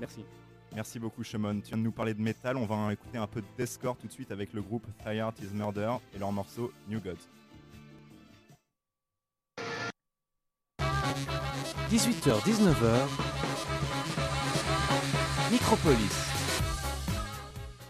Merci. 0.00 0.24
Merci 0.74 0.98
beaucoup 0.98 1.22
Shimon. 1.22 1.60
Tu 1.60 1.68
viens 1.68 1.76
de 1.76 1.82
nous 1.82 1.92
parler 1.92 2.14
de 2.14 2.20
métal, 2.22 2.56
on 2.56 2.64
va 2.64 2.94
écouter 2.94 3.18
un 3.18 3.26
peu 3.26 3.42
de 3.42 3.46
deathcore 3.58 3.96
tout 3.98 4.06
de 4.06 4.12
suite 4.12 4.32
avec 4.32 4.54
le 4.54 4.62
groupe 4.62 4.86
Thy 5.04 5.20
Art 5.20 5.34
Is 5.42 5.54
Murder 5.54 5.92
et 6.14 6.18
leur 6.18 6.32
morceau 6.32 6.72
New 6.88 7.00
Gods. 7.00 7.28
18h-19h, 11.90 13.06
Micropolis. 15.52 16.33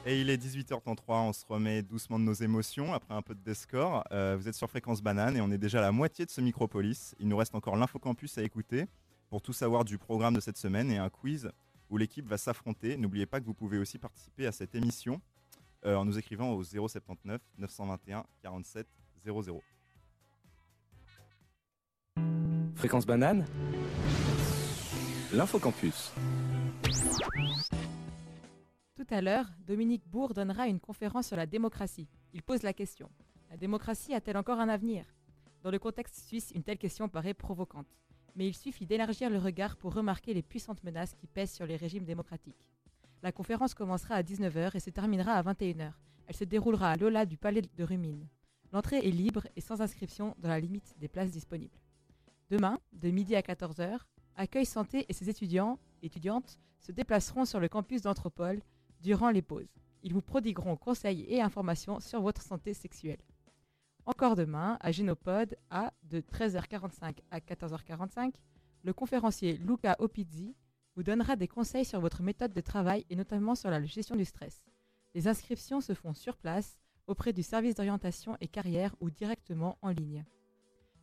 Et 0.07 0.21
il 0.21 0.29
est 0.29 0.37
18h33, 0.37 1.03
on 1.09 1.33
se 1.33 1.47
remet 1.47 1.81
doucement 1.83 2.19
de 2.19 2.25
nos 2.25 2.35
émotions 2.35 2.93
après 2.93 3.15
un 3.15 3.23
peu 3.23 3.35
de 3.35 3.41
Descore. 3.41 4.05
Euh, 4.13 4.37
vous 4.39 4.49
êtes 4.49 4.55
sur 4.55 4.69
Fréquence 4.69 5.01
Banane 5.01 5.35
et 5.35 5.41
on 5.41 5.51
est 5.51 5.57
déjà 5.57 5.79
à 5.79 5.81
la 5.81 5.93
moitié 5.93 6.27
de 6.27 6.31
ce 6.31 6.43
Micropolis. 6.43 7.15
Il 7.19 7.27
nous 7.27 7.39
reste 7.39 7.55
encore 7.55 7.75
l'Infocampus 7.75 8.37
à 8.37 8.43
écouter 8.43 8.85
pour 9.31 9.41
tout 9.41 9.55
savoir 9.55 9.83
du 9.83 9.97
programme 9.97 10.35
de 10.35 10.41
cette 10.41 10.59
semaine 10.59 10.91
et 10.91 10.99
un 10.99 11.09
quiz 11.09 11.51
où 11.89 11.97
l'équipe 11.97 12.29
va 12.29 12.37
s'affronter. 12.37 12.99
N'oubliez 12.99 13.25
pas 13.25 13.41
que 13.41 13.47
vous 13.47 13.55
pouvez 13.55 13.79
aussi 13.79 13.99
participer 13.99 14.47
à 14.47 14.53
cette 14.53 14.75
émission 14.75 15.23
euh, 15.87 15.97
en 15.97 16.05
nous 16.05 16.19
écrivant 16.19 16.51
au 16.51 16.63
079 16.63 17.41
921 17.57 18.25
47 18.43 18.87
00. 19.25 19.63
Fréquence 22.75 23.07
banane. 23.07 23.47
L'infocampus. 25.33 26.13
Tout 28.97 29.07
à 29.11 29.21
l'heure, 29.21 29.51
Dominique 29.67 30.07
Bourg 30.07 30.35
donnera 30.35 30.69
une 30.69 30.79
conférence 30.79 31.27
sur 31.27 31.37
la 31.37 31.47
démocratie. 31.47 32.07
Il 32.33 32.45
pose 32.45 32.63
la 32.63 32.73
question 32.73 33.11
La 33.51 33.57
démocratie 33.57 34.15
a-t-elle 34.15 34.37
encore 34.37 34.61
un 34.61 34.69
avenir? 34.69 35.05
Dans 35.63 35.73
le 35.73 35.81
contexte 35.81 36.25
suisse, 36.25 36.53
une 36.55 36.63
telle 36.63 36.79
question 36.79 37.09
paraît 37.09 37.35
provocante. 37.35 37.89
Mais 38.37 38.47
il 38.47 38.55
suffit 38.55 38.87
d'élargir 38.87 39.31
le 39.31 39.39
regard 39.39 39.77
pour 39.77 39.95
remarquer 39.95 40.33
les 40.33 40.43
puissantes 40.43 40.85
menaces 40.85 41.13
qui 41.15 41.27
pèsent 41.27 41.53
sur 41.53 41.67
les 41.67 41.75
régimes 41.75 42.05
démocratiques. 42.05 42.71
La 43.25 43.33
conférence 43.33 43.75
commencera 43.75 44.15
à 44.15 44.23
19h 44.23 44.77
et 44.77 44.81
se 44.81 44.91
terminera 44.91 45.33
à 45.33 45.43
21h. 45.43 45.91
Elle 46.29 46.37
se 46.37 46.45
déroulera 46.45 46.93
à 46.93 46.97
l'Ola 46.97 47.27
du 47.27 47.37
Palais 47.37 47.63
de 47.63 47.83
Rumine. 47.83 48.29
L'entrée 48.73 48.99
est 48.99 49.11
libre 49.11 49.49
et 49.57 49.61
sans 49.61 49.81
inscription 49.81 50.37
dans 50.39 50.49
la 50.49 50.61
limite 50.61 50.95
des 50.99 51.09
places 51.09 51.33
disponibles. 51.33 51.81
Demain, 52.49 52.79
de 52.93 53.11
midi 53.11 53.35
à 53.35 53.41
14h, 53.41 53.99
Accueil 54.37 54.67
Santé 54.67 55.05
et 55.09 55.13
ses 55.13 55.29
étudiants 55.29 55.81
étudiantes 56.01 56.61
se 56.79 56.93
déplaceront 56.93 57.45
sur 57.45 57.59
le 57.59 57.69
campus 57.69 58.03
d'Anthropole 58.03 58.63
durant 59.05 59.31
les 59.31 59.43
pauses. 59.43 59.77
Ils 60.03 60.15
vous 60.15 60.23
prodigueront 60.23 60.77
conseils 60.77 61.27
et 61.29 61.43
informations 61.43 62.01
sur 62.01 62.23
votre 62.23 62.41
santé 62.41 62.73
sexuelle. 62.73 63.21
Encore 64.07 64.35
demain, 64.35 64.79
à 64.81 64.93
Génopode, 64.93 65.57
à 65.69 65.93
de 66.05 66.21
13h45 66.21 67.19
à 67.31 67.39
14h45, 67.39 68.33
le 68.83 68.93
conférencier 68.95 69.59
Luca 69.59 69.95
Opizzi 69.99 70.57
vous 70.97 71.03
donnera 71.03 71.37
des 71.37 71.49
conseils 71.49 71.85
sur 71.85 72.01
votre 72.01 72.23
méthode 72.23 72.55
de 72.55 72.61
travail 72.63 73.05
et 73.11 73.17
notamment 73.17 73.55
sur 73.55 73.69
la 73.69 73.83
gestion 73.85 74.17
du 74.17 74.25
stress. 74.25 74.65
Les 75.15 75.29
inscriptions 75.29 75.83
se 75.83 75.93
font 75.93 76.15
sur 76.15 76.39
place, 76.39 76.79
auprès 77.07 77.35
du 77.35 77.43
service 77.43 77.75
d'orientation 77.75 78.39
et 78.41 78.49
carrière 78.49 78.95
ou 79.01 79.11
directement 79.11 79.77
en 79.83 79.91
ligne. 79.91 80.25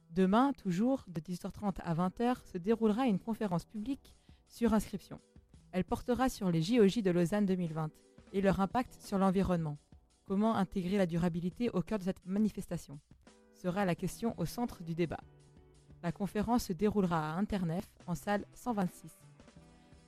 Demain, 0.09 0.53
toujours, 0.53 1.05
de 1.07 1.19
18h30 1.19 1.75
à 1.83 1.93
20h, 1.93 2.43
se 2.51 2.57
déroulera 2.57 3.05
une 3.05 3.19
conférence 3.19 3.65
publique 3.65 4.15
sur 4.47 4.73
inscription. 4.73 5.21
Elle 5.71 5.83
portera 5.85 6.29
sur 6.29 6.51
les 6.51 6.61
JOJ 6.61 7.01
de 7.01 7.11
Lausanne 7.11 7.45
2020 7.45 7.89
et 8.33 8.41
leur 8.41 8.59
impact 8.59 8.93
sur 9.01 9.17
l'environnement. 9.17 9.77
Comment 10.25 10.55
intégrer 10.55 10.97
la 10.97 11.05
durabilité 11.05 11.69
au 11.69 11.81
cœur 11.81 11.99
de 11.99 12.03
cette 12.03 12.25
manifestation? 12.25 12.99
Sera 13.53 13.85
la 13.85 13.95
question 13.95 14.33
au 14.37 14.45
centre 14.45 14.83
du 14.83 14.95
débat. 14.95 15.19
La 16.03 16.11
conférence 16.11 16.65
se 16.65 16.73
déroulera 16.73 17.31
à 17.33 17.37
Internef 17.37 17.87
en 18.07 18.15
salle 18.15 18.45
126. 18.53 19.11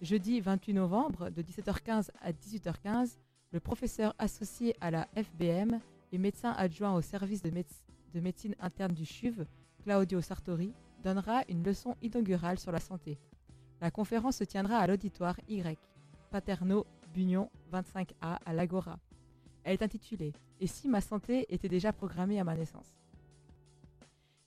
Jeudi 0.01 0.41
28 0.41 0.73
novembre 0.73 1.29
de 1.29 1.41
17h15 1.41 2.09
à 2.21 2.31
18h15, 2.31 3.17
le 3.51 3.59
professeur 3.59 4.13
associé 4.17 4.75
à 4.81 4.91
la 4.91 5.07
FBM 5.15 5.79
et 6.11 6.17
médecin 6.17 6.51
adjoint 6.51 6.93
au 6.95 7.01
service 7.01 7.41
de, 7.41 7.51
méde- 7.51 7.67
de 8.13 8.19
médecine 8.19 8.55
interne 8.59 8.93
du 8.93 9.05
CHUV, 9.05 9.45
Claudio 9.83 10.19
Sartori, 10.21 10.73
donnera 11.03 11.43
une 11.47 11.63
leçon 11.63 11.95
inaugurale 12.01 12.59
sur 12.59 12.71
la 12.71 12.79
santé. 12.79 13.17
La 13.83 13.91
conférence 13.91 14.37
se 14.37 14.45
tiendra 14.45 14.77
à 14.77 14.87
l'auditoire 14.87 15.37
Y, 15.49 15.77
Paterno, 16.31 16.85
Bunion 17.13 17.49
25A 17.73 18.39
à 18.45 18.53
l'Agora. 18.53 18.97
Elle 19.65 19.73
est 19.73 19.83
intitulée 19.83 20.31
Et 20.61 20.67
si 20.67 20.87
ma 20.87 21.01
santé 21.01 21.45
était 21.53 21.67
déjà 21.67 21.91
programmée 21.91 22.39
à 22.39 22.45
ma 22.45 22.55
naissance? 22.55 22.95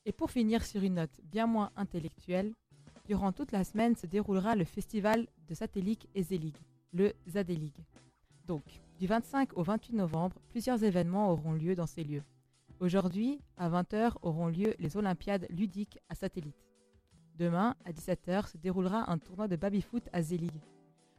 Et 0.07 0.12
pour 0.12 0.31
finir 0.31 0.64
sur 0.64 0.83
une 0.83 0.94
note 0.94 1.20
bien 1.25 1.46
moins 1.46 1.70
intellectuelle, 1.77 2.55
durant 3.05 3.31
toute 3.31 3.53
la 3.53 3.62
semaine 3.62 3.94
se 3.94 4.07
déroulera 4.07 4.57
le 4.57 4.64
festival 4.64 5.27
de 5.46 5.55
satellite 5.55 6.09
et 6.14 6.22
Zelig, 6.22 6.57
le 6.94 7.12
Zadelig. 7.29 7.75
Donc, 8.46 8.81
du 8.99 9.07
25 9.07 9.51
au 9.59 9.62
28 9.62 9.96
novembre, 9.96 10.40
plusieurs 10.49 10.83
événements 10.83 11.31
auront 11.31 11.53
lieu 11.53 11.75
dans 11.75 11.85
ces 11.85 12.05
lieux. 12.05 12.25
Aujourd'hui, 12.81 13.42
à 13.59 13.68
20h, 13.68 14.14
auront 14.22 14.49
lieu 14.49 14.75
les 14.79 14.96
Olympiades 14.96 15.46
ludiques 15.51 15.99
à 16.09 16.14
satellite. 16.14 16.65
Demain, 17.38 17.75
à 17.85 17.92
17h, 17.92 18.53
se 18.53 18.57
déroulera 18.57 19.11
un 19.11 19.18
tournoi 19.18 19.46
de 19.46 19.57
baby-foot 19.57 20.09
à 20.11 20.22
Zelig. 20.22 20.53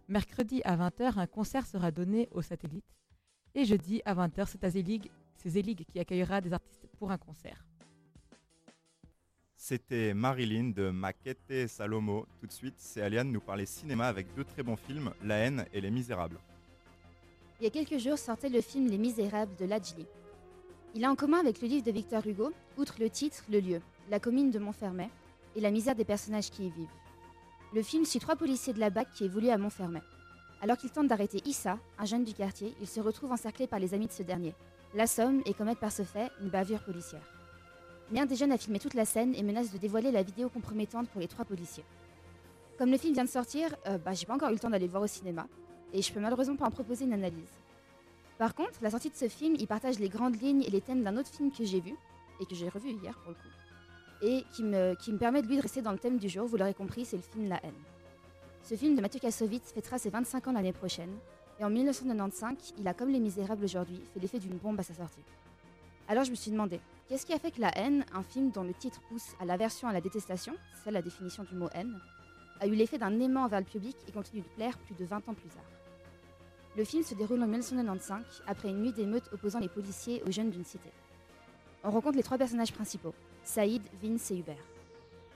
Mercredi 0.07 0.61
à 0.63 0.75
20h, 0.75 1.19
un 1.19 1.27
concert 1.27 1.67
sera 1.67 1.91
donné 1.91 2.27
au 2.31 2.41
satellite. 2.41 2.85
Et 3.53 3.65
jeudi 3.65 4.01
à 4.03 4.15
20h, 4.15 4.47
c'est 4.47 4.63
à 4.63 4.69
Zelig, 4.71 5.11
c'est 5.35 5.49
Zelig 5.49 5.85
qui 5.85 5.99
accueillera 5.99 6.41
des 6.41 6.53
artistes 6.53 6.87
pour 6.97 7.11
un 7.11 7.19
concert. 7.19 7.63
C'était 9.55 10.15
Marilyn 10.15 10.69
de 10.69 10.89
Maquette 10.89 11.67
Salomo. 11.67 12.25
Tout 12.39 12.47
de 12.47 12.51
suite, 12.51 12.75
c'est 12.77 13.01
Aliane 13.01 13.31
nous 13.31 13.41
parler 13.41 13.67
cinéma 13.67 14.07
avec 14.07 14.33
deux 14.35 14.43
très 14.43 14.63
bons 14.63 14.75
films, 14.75 15.11
La 15.23 15.35
haine 15.35 15.65
et 15.71 15.81
Les 15.81 15.91
Misérables. 15.91 16.39
Il 17.59 17.65
y 17.65 17.67
a 17.67 17.71
quelques 17.71 17.99
jours 17.99 18.17
sortait 18.17 18.49
le 18.49 18.61
film 18.61 18.87
Les 18.87 18.97
Misérables 18.97 19.55
de 19.55 19.65
Lajli. 19.65 20.07
Il 20.95 21.05
a 21.05 21.11
en 21.11 21.15
commun 21.15 21.39
avec 21.39 21.61
le 21.61 21.67
livre 21.67 21.85
de 21.85 21.91
Victor 21.91 22.25
Hugo, 22.25 22.51
outre 22.77 22.95
le 22.99 23.09
titre, 23.09 23.43
le 23.51 23.59
lieu, 23.59 23.81
la 24.09 24.19
commune 24.19 24.49
de 24.49 24.57
Montfermeil, 24.57 25.09
et 25.57 25.61
la 25.61 25.71
misère 25.71 25.95
des 25.95 26.05
personnages 26.05 26.51
qui 26.51 26.67
y 26.67 26.69
vivent. 26.69 26.87
Le 27.73 27.81
film 27.81 28.05
suit 28.05 28.19
trois 28.19 28.35
policiers 28.35 28.73
de 28.73 28.79
la 28.79 28.91
BAC 28.91 29.11
qui 29.11 29.25
évoluent 29.25 29.49
à 29.49 29.57
Montfermeil. 29.57 30.03
Alors 30.61 30.77
qu'ils 30.77 30.91
tentent 30.91 31.07
d'arrêter 31.07 31.41
Issa, 31.45 31.79
un 31.97 32.05
jeune 32.05 32.23
du 32.23 32.33
quartier, 32.33 32.73
ils 32.79 32.87
se 32.87 32.99
retrouvent 32.99 33.31
encerclés 33.31 33.67
par 33.67 33.79
les 33.79 33.93
amis 33.93 34.07
de 34.07 34.11
ce 34.11 34.23
dernier, 34.23 34.53
l'assomment 34.93 35.41
et 35.45 35.53
commettent 35.53 35.79
par 35.79 35.91
ce 35.91 36.03
fait 36.03 36.31
une 36.41 36.49
bavure 36.49 36.83
policière. 36.83 37.27
L'un 38.11 38.25
des 38.25 38.35
jeunes 38.35 38.51
a 38.51 38.57
filmé 38.57 38.79
toute 38.79 38.93
la 38.93 39.03
scène 39.03 39.35
et 39.35 39.43
menace 39.43 39.71
de 39.71 39.77
dévoiler 39.77 40.11
la 40.11 40.23
vidéo 40.23 40.47
compromettante 40.47 41.09
pour 41.09 41.19
les 41.19 41.27
trois 41.27 41.43
policiers. 41.43 41.83
Comme 42.77 42.91
le 42.91 42.97
film 42.97 43.13
vient 43.13 43.25
de 43.25 43.29
sortir, 43.29 43.75
euh, 43.87 43.97
bah, 43.97 44.13
j'ai 44.13 44.27
pas 44.27 44.35
encore 44.35 44.49
eu 44.49 44.53
le 44.53 44.59
temps 44.59 44.69
d'aller 44.69 44.85
le 44.85 44.91
voir 44.91 45.03
au 45.03 45.07
cinéma, 45.07 45.47
et 45.91 46.01
je 46.01 46.13
peux 46.13 46.19
malheureusement 46.19 46.55
pas 46.55 46.67
en 46.67 46.71
proposer 46.71 47.05
une 47.05 47.13
analyse. 47.13 47.51
Par 48.37 48.53
contre, 48.53 48.77
la 48.81 48.91
sortie 48.91 49.09
de 49.09 49.15
ce 49.15 49.27
film, 49.27 49.55
il 49.57 49.67
partage 49.67 49.97
les 49.97 50.09
grandes 50.09 50.39
lignes 50.39 50.61
et 50.61 50.69
les 50.69 50.81
thèmes 50.81 51.03
d'un 51.03 51.17
autre 51.17 51.29
film 51.29 51.51
que 51.51 51.65
j'ai 51.65 51.81
vu, 51.81 51.95
et 52.39 52.45
que 52.45 52.53
j'ai 52.53 52.69
revu 52.69 52.91
hier 52.91 53.17
pour 53.23 53.31
le 53.31 53.35
coup, 53.35 53.49
et 54.21 54.43
qui 54.51 54.63
me, 54.63 54.95
permet 55.17 55.41
de 55.41 55.47
lui 55.47 55.57
dresser 55.57 55.81
dans 55.81 55.91
le 55.91 55.97
thème 55.97 56.17
du 56.17 56.29
jour, 56.29 56.47
vous 56.47 56.57
l'aurez 56.57 56.73
compris, 56.73 57.05
c'est 57.05 57.17
le 57.17 57.21
film 57.21 57.47
La 57.47 57.63
haine. 57.63 57.73
Ce 58.63 58.75
film 58.75 58.95
de 58.95 59.01
Mathieu 59.01 59.19
Kassovitz 59.19 59.71
fêtera 59.71 59.97
ses 59.97 60.09
25 60.09 60.47
ans 60.47 60.51
l'année 60.51 60.73
prochaine, 60.73 61.15
et 61.59 61.63
en 61.63 61.69
1995, 61.69 62.75
il 62.77 62.87
a, 62.87 62.93
comme 62.93 63.09
Les 63.09 63.19
Misérables 63.19 63.63
aujourd'hui, 63.63 64.01
fait 64.13 64.19
l'effet 64.19 64.39
d'une 64.39 64.57
bombe 64.57 64.79
à 64.79 64.83
sa 64.83 64.93
sortie. 64.93 65.21
Alors 66.07 66.23
je 66.23 66.31
me 66.31 66.35
suis 66.35 66.51
demandé, 66.51 66.79
qu'est-ce 67.07 67.25
qui 67.25 67.33
a 67.33 67.39
fait 67.39 67.51
que 67.51 67.61
La 67.61 67.77
haine, 67.77 68.05
un 68.13 68.23
film 68.23 68.51
dont 68.51 68.63
le 68.63 68.73
titre 68.73 69.01
pousse 69.09 69.35
à 69.39 69.45
l'aversion 69.45 69.87
à 69.87 69.93
la 69.93 70.01
détestation, 70.01 70.53
c'est 70.83 70.91
la 70.91 71.01
définition 71.01 71.43
du 71.43 71.55
mot 71.55 71.69
haine, 71.73 71.99
a 72.59 72.67
eu 72.67 72.75
l'effet 72.75 72.97
d'un 72.97 73.19
aimant 73.19 73.43
envers 73.43 73.59
le 73.59 73.65
public 73.65 73.95
et 74.07 74.11
continue 74.11 74.41
de 74.41 74.47
plaire 74.55 74.77
plus 74.77 74.95
de 74.95 75.05
20 75.05 75.17
ans 75.29 75.33
plus 75.33 75.49
tard. 75.49 75.63
Le 76.75 76.83
film 76.83 77.03
se 77.03 77.15
déroule 77.15 77.41
en 77.41 77.47
1995, 77.47 78.43
après 78.45 78.69
une 78.69 78.81
nuit 78.81 78.93
d'émeutes 78.93 79.29
opposant 79.33 79.59
les 79.59 79.67
policiers 79.67 80.21
aux 80.27 80.31
jeunes 80.31 80.51
d'une 80.51 80.63
cité. 80.63 80.89
On 81.83 81.91
rencontre 81.91 82.17
les 82.17 82.23
trois 82.23 82.37
personnages 82.37 82.71
principaux, 82.71 83.13
Saïd, 83.47 83.81
Vince 84.03 84.29
et 84.31 84.37
Hubert. 84.37 84.63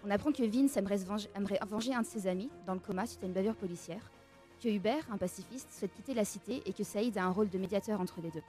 On 0.05 0.11
apprend 0.11 0.33
que 0.33 0.43
Vince 0.43 0.75
aimerait, 0.75 0.97
venger, 0.97 1.93
un 1.93 2.01
de 2.01 2.05
ses 2.05 2.27
amis, 2.27 2.49
dans 2.67 2.73
le 2.73 2.79
coma 2.79 3.05
suite 3.05 3.23
à 3.23 3.25
une 3.25 3.31
bavure 3.31 3.55
policière, 3.55 4.11
que 4.61 4.67
Hubert, 4.67 5.05
un 5.11 5.17
pacifiste, 5.17 5.71
souhaite 5.71 5.93
quitter 5.93 6.13
la 6.13 6.25
cité 6.25 6.61
et 6.65 6.73
que 6.73 6.83
Saïd 6.83 7.17
a 7.17 7.23
un 7.23 7.29
rôle 7.29 7.49
de 7.49 7.57
médiateur 7.57 8.01
entre 8.01 8.19
les 8.21 8.29
deux. 8.29 8.43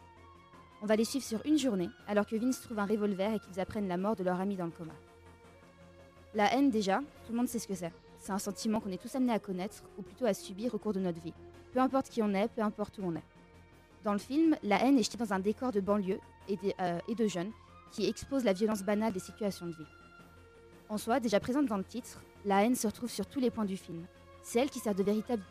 On 0.83 0.87
va 0.87 0.97
les 0.97 1.05
suivre 1.05 1.25
sur 1.25 1.47
une 1.47 1.59
journée, 1.59 1.89
alors 2.09 2.27
que 2.27 2.35
Vince 2.35 2.61
trouve 2.61 2.81
un 2.81 2.87
revolver 2.87 3.35
et 3.35 3.39
qu'ils 3.39 3.61
apprennent 3.61 3.87
la 3.87 3.97
mort 3.97 4.17
de 4.17 4.25
leur 4.25 4.41
ami 4.41 4.57
dans 4.57 4.65
le 4.65 4.73
coma. 4.73 4.95
La 6.35 6.53
haine, 6.53 6.71
déjà, 6.71 6.99
tout 7.25 7.31
le 7.31 7.39
monde 7.39 7.49
sait 7.49 7.61
ce 7.61 7.69
que 7.69 7.75
c'est. 7.77 7.93
C'est 8.19 8.33
un 8.33 8.39
sentiment 8.39 8.81
qu'on 8.81 8.91
est 8.91 9.01
tous 9.01 9.15
amenés 9.15 9.33
à 9.33 9.39
connaître, 9.39 9.85
ou 9.97 10.03
plutôt 10.03 10.27
à 10.27 10.35
subir 10.35 10.75
au 10.75 10.79
cours 10.79 10.93
de 10.93 11.01
notre 11.01 11.21
vie. 11.21 11.35
Peu 11.73 11.79
importe 11.79 12.09
qui 12.09 12.21
on 12.21 12.35
est, 12.35 12.49
peu 12.49 12.63
importe 12.63 12.99
où 12.99 13.03
on 13.05 13.15
est. 13.15 13.25
Dans 14.03 14.13
le 14.13 14.19
film, 14.19 14.57
la 14.65 14.85
haine 14.85 14.99
est 14.99 15.05
jetée 15.05 15.19
dans 15.19 15.33
un 15.33 15.39
décor 15.39 15.71
de 15.71 15.81
banlieue 15.81 16.19
et, 16.49 16.59
euh, 16.81 16.99
et 17.07 17.15
de 17.15 17.29
jeunes 17.29 17.53
qui 17.93 18.09
expose 18.09 18.43
la 18.43 18.53
violence 18.53 18.83
banale 18.83 19.13
des 19.13 19.21
situations 19.21 19.67
de 19.67 19.73
vie. 19.73 19.87
En 20.89 20.99
soi, 20.99 21.21
déjà 21.21 21.39
présente 21.39 21.67
dans 21.67 21.77
le 21.77 21.85
titre, 21.85 22.21
la 22.45 22.65
haine 22.65 22.75
se 22.75 22.87
retrouve 22.87 23.11
sur 23.11 23.27
tous 23.27 23.39
les 23.39 23.51
points 23.51 23.65
du 23.65 23.77
film. 23.77 24.05
C'est 24.43 24.59
elle 24.59 24.71
qui 24.71 24.81
sert 24.81 24.95
de 24.95 25.03
véritable, 25.03 25.43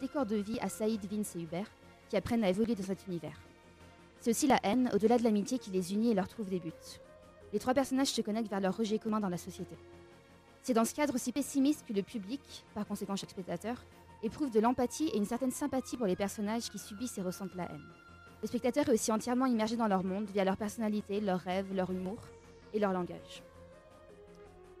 décor 0.00 0.26
de 0.26 0.36
vie 0.36 0.58
à 0.60 0.68
Saïd, 0.68 1.00
Vince 1.10 1.34
et 1.36 1.40
Hubert, 1.40 1.70
qui 2.08 2.16
apprennent 2.16 2.44
à 2.44 2.50
évoluer 2.50 2.74
dans 2.74 2.84
cet 2.84 3.06
univers. 3.06 3.40
C'est 4.20 4.30
aussi 4.30 4.46
la 4.46 4.60
haine, 4.62 4.90
au-delà 4.92 5.18
de 5.18 5.24
l'amitié, 5.24 5.58
qui 5.58 5.70
les 5.70 5.94
unit 5.94 6.10
et 6.10 6.14
leur 6.14 6.28
trouve 6.28 6.48
des 6.48 6.60
buts. 6.60 6.72
Les 7.52 7.58
trois 7.58 7.74
personnages 7.74 8.08
se 8.08 8.20
connectent 8.20 8.50
vers 8.50 8.60
leur 8.60 8.76
rejet 8.76 8.98
commun 8.98 9.20
dans 9.20 9.28
la 9.28 9.38
société. 9.38 9.76
C'est 10.62 10.74
dans 10.74 10.84
ce 10.84 10.94
cadre 10.94 11.14
aussi 11.14 11.32
pessimiste 11.32 11.86
que 11.86 11.92
le 11.92 12.02
public, 12.02 12.40
par 12.74 12.86
conséquent 12.86 13.16
chaque 13.16 13.30
spectateur, 13.30 13.84
éprouve 14.22 14.50
de 14.50 14.60
l'empathie 14.60 15.08
et 15.08 15.16
une 15.16 15.24
certaine 15.24 15.52
sympathie 15.52 15.96
pour 15.96 16.06
les 16.06 16.16
personnages 16.16 16.68
qui 16.70 16.78
subissent 16.78 17.18
et 17.18 17.22
ressentent 17.22 17.54
la 17.54 17.70
haine. 17.70 17.84
Le 18.46 18.48
spectateur 18.48 18.88
est 18.88 18.92
aussi 18.92 19.10
entièrement 19.10 19.46
immergé 19.46 19.74
dans 19.74 19.88
leur 19.88 20.04
monde 20.04 20.30
via 20.30 20.44
leur 20.44 20.56
personnalité, 20.56 21.20
leurs 21.20 21.40
rêves, 21.40 21.74
leur 21.74 21.90
humour 21.90 22.18
et 22.72 22.78
leur 22.78 22.92
langage. 22.92 23.42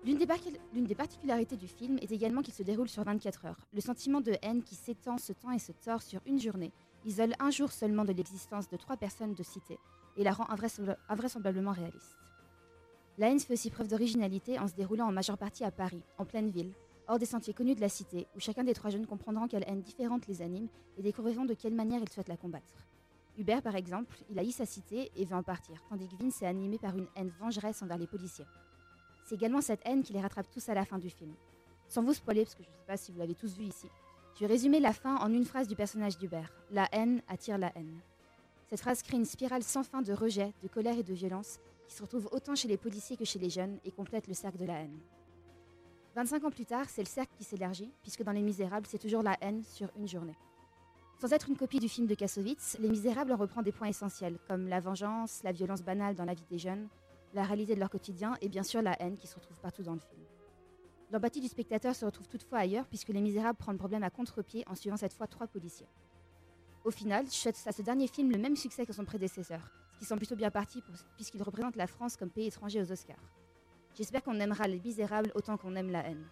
L'une 0.04 0.18
des, 0.18 0.94
particularités 0.94 1.56
du 1.56 1.66
film 1.66 1.98
est 2.00 2.12
également 2.12 2.42
qu'il 2.42 2.54
se 2.54 2.62
déroule 2.62 2.88
sur 2.88 3.02
24 3.02 3.44
heures. 3.46 3.58
Le 3.74 3.80
sentiment 3.80 4.20
de 4.20 4.36
haine 4.40 4.62
qui 4.62 4.76
s'étend, 4.76 5.18
se 5.18 5.32
tend 5.32 5.50
et 5.50 5.58
se 5.58 5.72
tord 5.72 6.00
sur 6.00 6.20
une 6.26 6.38
journée 6.38 6.72
isole 7.04 7.34
un 7.40 7.50
jour 7.50 7.72
seulement 7.72 8.04
de 8.04 8.12
l'existence 8.12 8.68
de 8.68 8.76
trois 8.76 8.96
personnes 8.96 9.34
de 9.34 9.42
cité 9.42 9.80
et 10.16 10.22
la 10.22 10.30
rend 10.30 10.48
invraisemblable- 10.48 11.00
invraisemblablement 11.08 11.72
réaliste. 11.72 12.16
La 13.18 13.30
haine 13.30 13.40
fait 13.40 13.54
aussi 13.54 13.70
preuve 13.70 13.88
d'originalité 13.88 14.60
en 14.60 14.68
se 14.68 14.74
déroulant 14.74 15.08
en 15.08 15.12
majeure 15.12 15.38
partie 15.38 15.64
à 15.64 15.72
Paris, 15.72 16.04
en 16.18 16.24
pleine 16.24 16.50
ville, 16.50 16.72
hors 17.08 17.18
des 17.18 17.26
sentiers 17.26 17.52
connus 17.52 17.74
de 17.74 17.80
la 17.80 17.88
cité, 17.88 18.28
où 18.36 18.38
chacun 18.38 18.62
des 18.62 18.74
trois 18.74 18.90
jeunes 18.90 19.06
comprendront 19.06 19.48
quelle 19.48 19.64
haine 19.66 19.82
différente 19.82 20.28
les 20.28 20.40
anime 20.40 20.68
et 20.96 21.02
découvriront 21.02 21.46
de 21.46 21.54
quelle 21.54 21.74
manière 21.74 22.00
ils 22.00 22.08
souhaitent 22.08 22.28
la 22.28 22.36
combattre. 22.36 22.86
Hubert, 23.38 23.62
par 23.62 23.76
exemple, 23.76 24.16
il 24.30 24.38
haït 24.38 24.52
sa 24.52 24.66
cité 24.66 25.10
et 25.14 25.24
veut 25.24 25.36
en 25.36 25.42
partir, 25.42 25.82
tandis 25.88 26.08
que 26.08 26.16
Vince 26.16 26.42
est 26.42 26.46
animé 26.46 26.78
par 26.78 26.96
une 26.96 27.06
haine 27.16 27.32
vengeresse 27.38 27.82
envers 27.82 27.98
les 27.98 28.06
policiers. 28.06 28.46
C'est 29.24 29.34
également 29.34 29.60
cette 29.60 29.82
haine 29.84 30.02
qui 30.02 30.12
les 30.12 30.20
rattrape 30.20 30.50
tous 30.50 30.68
à 30.68 30.74
la 30.74 30.84
fin 30.84 30.98
du 30.98 31.10
film. 31.10 31.34
Sans 31.88 32.02
vous 32.02 32.14
spoiler, 32.14 32.44
parce 32.44 32.54
que 32.54 32.62
je 32.62 32.68
ne 32.68 32.74
sais 32.74 32.86
pas 32.86 32.96
si 32.96 33.12
vous 33.12 33.18
l'avez 33.18 33.34
tous 33.34 33.56
vu 33.56 33.64
ici, 33.64 33.88
je 34.34 34.40
vais 34.40 34.46
résumer 34.46 34.80
la 34.80 34.92
fin 34.92 35.16
en 35.16 35.32
une 35.32 35.44
phrase 35.44 35.68
du 35.68 35.76
personnage 35.76 36.18
d'Hubert. 36.18 36.52
La 36.70 36.88
haine 36.92 37.22
attire 37.28 37.58
la 37.58 37.72
haine. 37.76 38.00
Cette 38.68 38.80
phrase 38.80 39.02
crée 39.02 39.16
une 39.16 39.24
spirale 39.24 39.62
sans 39.62 39.82
fin 39.82 40.02
de 40.02 40.12
rejet, 40.12 40.52
de 40.62 40.68
colère 40.68 40.98
et 40.98 41.02
de 41.02 41.14
violence 41.14 41.58
qui 41.86 41.94
se 41.94 42.02
retrouve 42.02 42.28
autant 42.32 42.54
chez 42.54 42.68
les 42.68 42.76
policiers 42.76 43.16
que 43.16 43.24
chez 43.24 43.38
les 43.38 43.50
jeunes 43.50 43.78
et 43.84 43.90
complète 43.90 44.26
le 44.26 44.34
cercle 44.34 44.58
de 44.58 44.64
la 44.66 44.80
haine. 44.80 44.98
25 46.16 46.44
ans 46.44 46.50
plus 46.50 46.66
tard, 46.66 46.86
c'est 46.88 47.02
le 47.02 47.08
cercle 47.08 47.32
qui 47.36 47.44
s'élargit, 47.44 47.92
puisque 48.02 48.22
dans 48.22 48.32
Les 48.32 48.42
Misérables, 48.42 48.86
c'est 48.88 48.98
toujours 48.98 49.22
la 49.22 49.36
haine 49.40 49.62
sur 49.62 49.90
une 49.96 50.08
journée. 50.08 50.36
Sans 51.18 51.32
être 51.32 51.48
une 51.48 51.56
copie 51.56 51.78
du 51.78 51.88
film 51.88 52.06
de 52.06 52.14
Kassovitz, 52.14 52.76
Les 52.78 52.90
Misérables 52.90 53.32
en 53.32 53.36
reprend 53.36 53.62
des 53.62 53.72
points 53.72 53.88
essentiels, 53.88 54.36
comme 54.46 54.68
la 54.68 54.80
vengeance, 54.80 55.42
la 55.44 55.52
violence 55.52 55.82
banale 55.82 56.14
dans 56.14 56.26
la 56.26 56.34
vie 56.34 56.44
des 56.50 56.58
jeunes, 56.58 56.88
la 57.32 57.42
réalité 57.42 57.74
de 57.74 57.80
leur 57.80 57.88
quotidien 57.88 58.34
et 58.42 58.50
bien 58.50 58.62
sûr 58.62 58.82
la 58.82 59.00
haine 59.00 59.16
qui 59.16 59.26
se 59.26 59.34
retrouve 59.34 59.58
partout 59.60 59.82
dans 59.82 59.94
le 59.94 60.00
film. 60.00 60.20
L'empathie 61.10 61.40
du 61.40 61.48
spectateur 61.48 61.94
se 61.94 62.04
retrouve 62.04 62.28
toutefois 62.28 62.58
ailleurs, 62.58 62.86
puisque 62.86 63.08
Les 63.08 63.22
Misérables 63.22 63.56
prend 63.56 63.72
le 63.72 63.78
problème 63.78 64.02
à 64.02 64.10
contre-pied 64.10 64.62
en 64.66 64.74
suivant 64.74 64.98
cette 64.98 65.14
fois 65.14 65.26
trois 65.26 65.46
policiers. 65.46 65.88
Au 66.84 66.90
final, 66.90 67.26
souhaite 67.28 67.62
à 67.64 67.72
ce 67.72 67.80
dernier 67.80 68.08
film 68.08 68.30
le 68.30 68.38
même 68.38 68.54
succès 68.54 68.84
que 68.84 68.92
son 68.92 69.06
prédécesseur, 69.06 69.72
ce 69.94 69.98
qui 69.98 70.04
semble 70.04 70.18
plutôt 70.18 70.36
bien 70.36 70.50
parti 70.50 70.82
puisqu'il 71.14 71.42
représente 71.42 71.76
la 71.76 71.86
France 71.86 72.18
comme 72.18 72.30
pays 72.30 72.48
étranger 72.48 72.82
aux 72.82 72.92
Oscars. 72.92 73.16
J'espère 73.94 74.22
qu'on 74.22 74.38
aimera 74.38 74.68
Les 74.68 74.80
Misérables 74.80 75.32
autant 75.34 75.56
qu'on 75.56 75.76
aime 75.76 75.90
la 75.90 76.06
haine. 76.06 76.26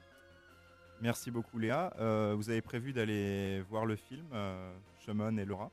Merci 1.05 1.31
beaucoup 1.31 1.59
Léa. 1.59 1.93
Euh, 1.99 2.35
vous 2.35 2.49
avez 2.49 2.63
prévu 2.63 2.95
d'aller 2.95 3.61
voir 3.69 3.85
le 3.85 3.95
film 3.95 4.25
euh, 4.33 4.73
et 5.07 5.45
Laura? 5.45 5.71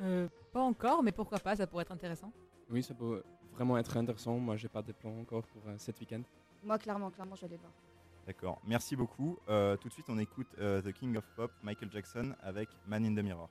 Euh, 0.00 0.28
pas 0.50 0.62
encore, 0.62 1.02
mais 1.02 1.12
pourquoi 1.12 1.38
pas, 1.38 1.56
ça 1.56 1.66
pourrait 1.66 1.82
être 1.82 1.92
intéressant. 1.92 2.32
Oui, 2.70 2.82
ça 2.82 2.94
peut 2.94 3.22
vraiment 3.52 3.76
être 3.76 3.94
intéressant. 3.98 4.38
Moi, 4.38 4.56
j'ai 4.56 4.68
pas 4.68 4.80
de 4.80 4.92
plan 4.92 5.10
encore 5.20 5.42
pour 5.42 5.60
euh, 5.66 5.74
cet 5.76 6.00
week-end. 6.00 6.22
Moi, 6.64 6.78
clairement, 6.78 7.10
clairement, 7.10 7.34
je 7.34 7.42
vais 7.42 7.48
aller 7.48 7.58
voir. 7.58 7.72
D'accord, 8.26 8.58
merci 8.66 8.96
beaucoup. 8.96 9.36
Euh, 9.50 9.76
tout 9.76 9.88
de 9.88 9.92
suite, 9.92 10.08
on 10.08 10.18
écoute 10.18 10.48
euh, 10.58 10.80
The 10.80 10.92
King 10.94 11.18
of 11.18 11.24
Pop, 11.36 11.52
Michael 11.62 11.92
Jackson, 11.92 12.34
avec 12.42 12.70
Man 12.86 13.04
in 13.04 13.14
the 13.14 13.22
Mirror. 13.22 13.50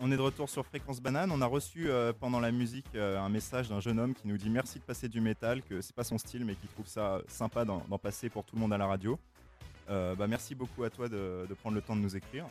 On 0.00 0.10
est 0.10 0.16
de 0.16 0.20
retour 0.22 0.50
sur 0.50 0.66
Fréquence 0.66 1.00
Banane. 1.00 1.30
On 1.30 1.40
a 1.40 1.46
reçu 1.46 1.88
euh, 1.88 2.12
pendant 2.12 2.40
la 2.40 2.50
musique 2.50 2.86
euh, 2.94 3.18
un 3.18 3.28
message 3.28 3.68
d'un 3.68 3.80
jeune 3.80 3.98
homme 3.98 4.14
qui 4.14 4.26
nous 4.26 4.36
dit 4.36 4.50
merci 4.50 4.78
de 4.78 4.84
passer 4.84 5.08
du 5.08 5.20
métal, 5.20 5.62
que 5.62 5.80
c'est 5.80 5.94
pas 5.94 6.04
son 6.04 6.18
style, 6.18 6.44
mais 6.44 6.54
qui 6.56 6.66
trouve 6.66 6.86
ça 6.86 7.22
sympa 7.28 7.64
d'en 7.64 7.80
passer 7.98 8.28
pour 8.28 8.44
tout 8.44 8.56
le 8.56 8.60
monde 8.60 8.72
à 8.72 8.78
la 8.78 8.86
radio. 8.86 9.18
Euh, 9.88 10.14
bah, 10.14 10.26
merci 10.26 10.54
beaucoup 10.54 10.82
à 10.84 10.90
toi 10.90 11.08
de, 11.08 11.46
de 11.48 11.54
prendre 11.54 11.74
le 11.76 11.82
temps 11.82 11.94
de 11.96 12.00
nous 12.00 12.16
écrire. 12.16 12.46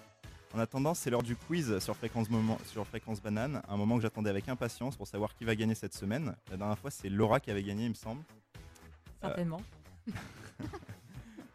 En 0.55 0.59
attendant, 0.59 0.93
c'est 0.93 1.09
l'heure 1.09 1.23
du 1.23 1.35
quiz 1.35 1.79
sur 1.79 1.95
Fréquence, 1.97 2.29
Moment- 2.29 2.59
sur 2.65 2.85
Fréquence 2.85 3.21
Banane, 3.21 3.61
un 3.67 3.75
moment 3.75 3.95
que 3.97 4.03
j'attendais 4.03 4.29
avec 4.29 4.47
impatience 4.49 4.95
pour 4.95 5.07
savoir 5.07 5.35
qui 5.35 5.45
va 5.45 5.55
gagner 5.55 5.73
cette 5.75 5.95
semaine. 5.95 6.35
La 6.51 6.57
dernière 6.57 6.77
fois, 6.77 6.91
c'est 6.91 7.09
Laura 7.09 7.39
qui 7.39 7.49
avait 7.51 7.63
gagné, 7.63 7.85
il 7.85 7.89
me 7.89 7.95
semble. 7.95 8.23
Certainement. 9.19 9.61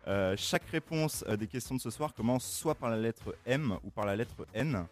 Euh, 0.08 0.34
chaque 0.36 0.64
réponse 0.66 1.24
euh, 1.28 1.36
des 1.36 1.46
questions 1.46 1.76
de 1.76 1.80
ce 1.80 1.90
soir 1.90 2.12
commence 2.12 2.44
soit 2.44 2.74
par 2.74 2.90
la 2.90 2.96
lettre 2.96 3.36
M 3.46 3.78
ou 3.84 3.90
par 3.90 4.04
la 4.04 4.16
lettre 4.16 4.46
N. 4.52 4.84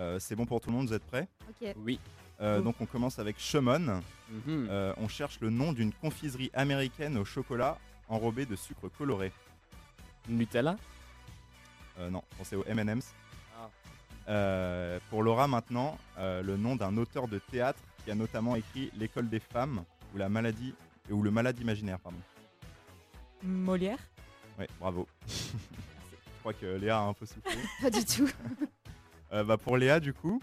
Euh, 0.00 0.18
c'est 0.18 0.34
bon 0.34 0.46
pour 0.46 0.60
tout 0.60 0.70
le 0.70 0.76
monde, 0.76 0.88
vous 0.88 0.94
êtes 0.94 1.04
prêts? 1.04 1.28
Ok. 1.48 1.74
Oui. 1.76 2.00
Euh, 2.40 2.60
Donc 2.62 2.76
on 2.80 2.86
commence 2.86 3.18
avec 3.18 3.38
Shemon. 3.38 4.00
Mhm. 4.30 4.66
Euh, 4.70 4.94
on 4.96 5.08
cherche 5.08 5.38
le 5.40 5.50
nom 5.50 5.72
d'une 5.72 5.92
confiserie 5.92 6.50
américaine 6.54 7.18
au 7.18 7.24
chocolat 7.24 7.76
enrobée 8.08 8.46
de 8.46 8.56
sucre 8.56 8.88
coloré. 8.88 9.30
Nutella? 10.28 10.76
Euh, 11.98 12.08
non, 12.08 12.22
pensez 12.38 12.56
aux 12.56 12.64
M&M's. 12.64 13.12
Ah. 13.58 13.68
Euh, 14.28 14.98
pour 15.10 15.22
Laura 15.22 15.46
maintenant, 15.48 15.98
euh, 16.18 16.42
le 16.42 16.56
nom 16.56 16.76
d'un 16.76 16.96
auteur 16.96 17.28
de 17.28 17.38
théâtre 17.38 17.80
qui 18.04 18.10
a 18.10 18.14
notamment 18.14 18.56
écrit 18.56 18.90
L'école 18.96 19.28
des 19.28 19.40
femmes 19.40 19.84
ou 20.14 20.18
la 20.18 20.30
maladie 20.30 20.74
ou 21.10 21.22
le 21.22 21.30
malade 21.30 21.58
imaginaire, 21.60 21.98
pardon. 21.98 22.18
Molière? 23.42 23.98
Ouais, 24.58 24.68
bravo. 24.78 25.06
Je 25.28 26.40
crois 26.40 26.54
que 26.54 26.66
Léa 26.76 26.98
a 26.98 27.02
un 27.02 27.12
peu 27.12 27.26
soufflé. 27.26 27.58
Pas 27.82 27.90
du 27.90 28.02
tout. 28.04 28.30
Euh, 29.32 29.44
bah, 29.44 29.56
pour 29.56 29.76
Léa, 29.76 30.00
du 30.00 30.12
coup, 30.12 30.40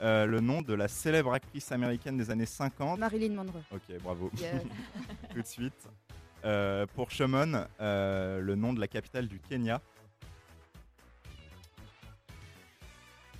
euh, 0.00 0.26
le 0.26 0.40
nom 0.40 0.62
de 0.62 0.74
la 0.74 0.88
célèbre 0.88 1.32
actrice 1.32 1.72
américaine 1.72 2.16
des 2.16 2.30
années 2.30 2.46
50. 2.46 2.98
Marilyn 2.98 3.34
Monroe. 3.34 3.62
Ok, 3.72 4.00
bravo. 4.02 4.30
Yeah. 4.38 4.60
Tout 5.34 5.42
de 5.42 5.46
suite. 5.46 5.88
Euh, 6.44 6.86
pour 6.94 7.10
Shomon, 7.10 7.66
euh, 7.80 8.40
le 8.40 8.54
nom 8.54 8.72
de 8.72 8.80
la 8.80 8.86
capitale 8.86 9.26
du 9.26 9.40
Kenya. 9.40 9.80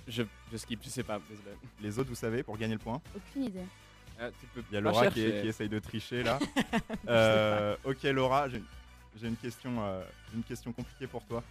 je, 0.09 0.23
je 0.51 0.57
skip, 0.57 0.79
je 0.83 0.89
sais 0.89 1.03
pas. 1.03 1.19
Désolé. 1.29 1.55
Les 1.81 1.99
autres, 1.99 2.09
vous 2.09 2.15
savez, 2.15 2.43
pour 2.43 2.57
gagner 2.57 2.73
le 2.73 2.79
point. 2.79 3.01
Aucune 3.15 3.43
idée. 3.45 3.65
Ah, 4.19 4.29
tu 4.39 4.47
peux 4.47 4.63
Il 4.69 4.73
y 4.73 4.77
a 4.77 4.81
Laura 4.81 5.07
qui, 5.07 5.21
essaye 5.21 5.69
de 5.69 5.79
tricher 5.79 6.23
là. 6.23 6.39
Euh, 7.07 7.75
ok, 7.85 8.03
Laura, 8.03 8.49
j'ai 8.49 8.61
j'ai 9.19 9.27
une, 9.27 9.35
question, 9.35 9.71
euh, 9.79 10.01
une 10.35 10.43
question 10.43 10.71
compliquée 10.71 11.07
pour 11.07 11.23
toi. 11.25 11.43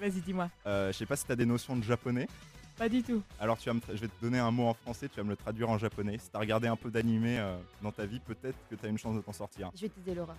Vas-y, 0.00 0.20
dis-moi. 0.20 0.48
Euh, 0.66 0.92
je 0.92 0.98
sais 0.98 1.06
pas 1.06 1.16
si 1.16 1.24
tu 1.24 1.32
as 1.32 1.36
des 1.36 1.46
notions 1.46 1.76
de 1.76 1.82
japonais. 1.82 2.28
Pas 2.76 2.88
du 2.90 3.02
tout. 3.02 3.22
Alors 3.40 3.56
tu 3.56 3.68
vas 3.70 3.74
me 3.74 3.80
tra- 3.80 3.94
je 3.94 4.00
vais 4.02 4.08
te 4.08 4.20
donner 4.20 4.38
un 4.38 4.50
mot 4.50 4.66
en 4.66 4.74
français, 4.74 5.08
tu 5.08 5.16
vas 5.16 5.24
me 5.24 5.30
le 5.30 5.36
traduire 5.36 5.70
en 5.70 5.78
japonais. 5.78 6.18
Si 6.18 6.28
tu 6.30 6.36
as 6.36 6.40
regardé 6.40 6.68
un 6.68 6.76
peu 6.76 6.90
d'animé 6.90 7.38
euh, 7.38 7.56
dans 7.82 7.90
ta 7.92 8.04
vie, 8.04 8.20
peut-être 8.20 8.58
que 8.68 8.74
tu 8.74 8.84
as 8.84 8.88
une 8.90 8.98
chance 8.98 9.16
de 9.16 9.22
t'en 9.22 9.32
sortir. 9.32 9.70
Je 9.74 9.82
vais 9.82 9.88
t'aider, 9.88 10.14
Laura. 10.14 10.36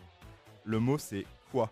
Le 0.63 0.79
mot 0.79 0.97
c'est 0.99 1.25
quoi? 1.51 1.71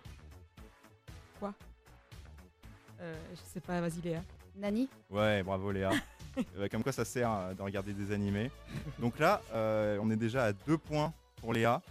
Euh, 3.01 3.13
je 3.35 3.39
sais 3.53 3.59
pas, 3.59 3.81
vas-y, 3.81 4.01
Léa. 4.01 4.21
Nani? 4.55 4.87
Ouais, 5.09 5.43
bravo 5.43 5.71
Léa. 5.71 5.91
Euh, 6.57 6.67
comme 6.69 6.83
quoi 6.83 6.91
ça 6.91 7.05
sert 7.05 7.31
euh, 7.31 7.53
de 7.53 7.61
regarder 7.61 7.93
des 7.93 8.11
animés. 8.11 8.51
Donc 8.99 9.19
là, 9.19 9.41
euh, 9.53 9.97
on 10.01 10.11
est 10.11 10.17
déjà 10.17 10.43
à 10.43 10.51
deux 10.51 10.77
points 10.77 11.13
pour 11.39 11.53
Léa, 11.53 11.81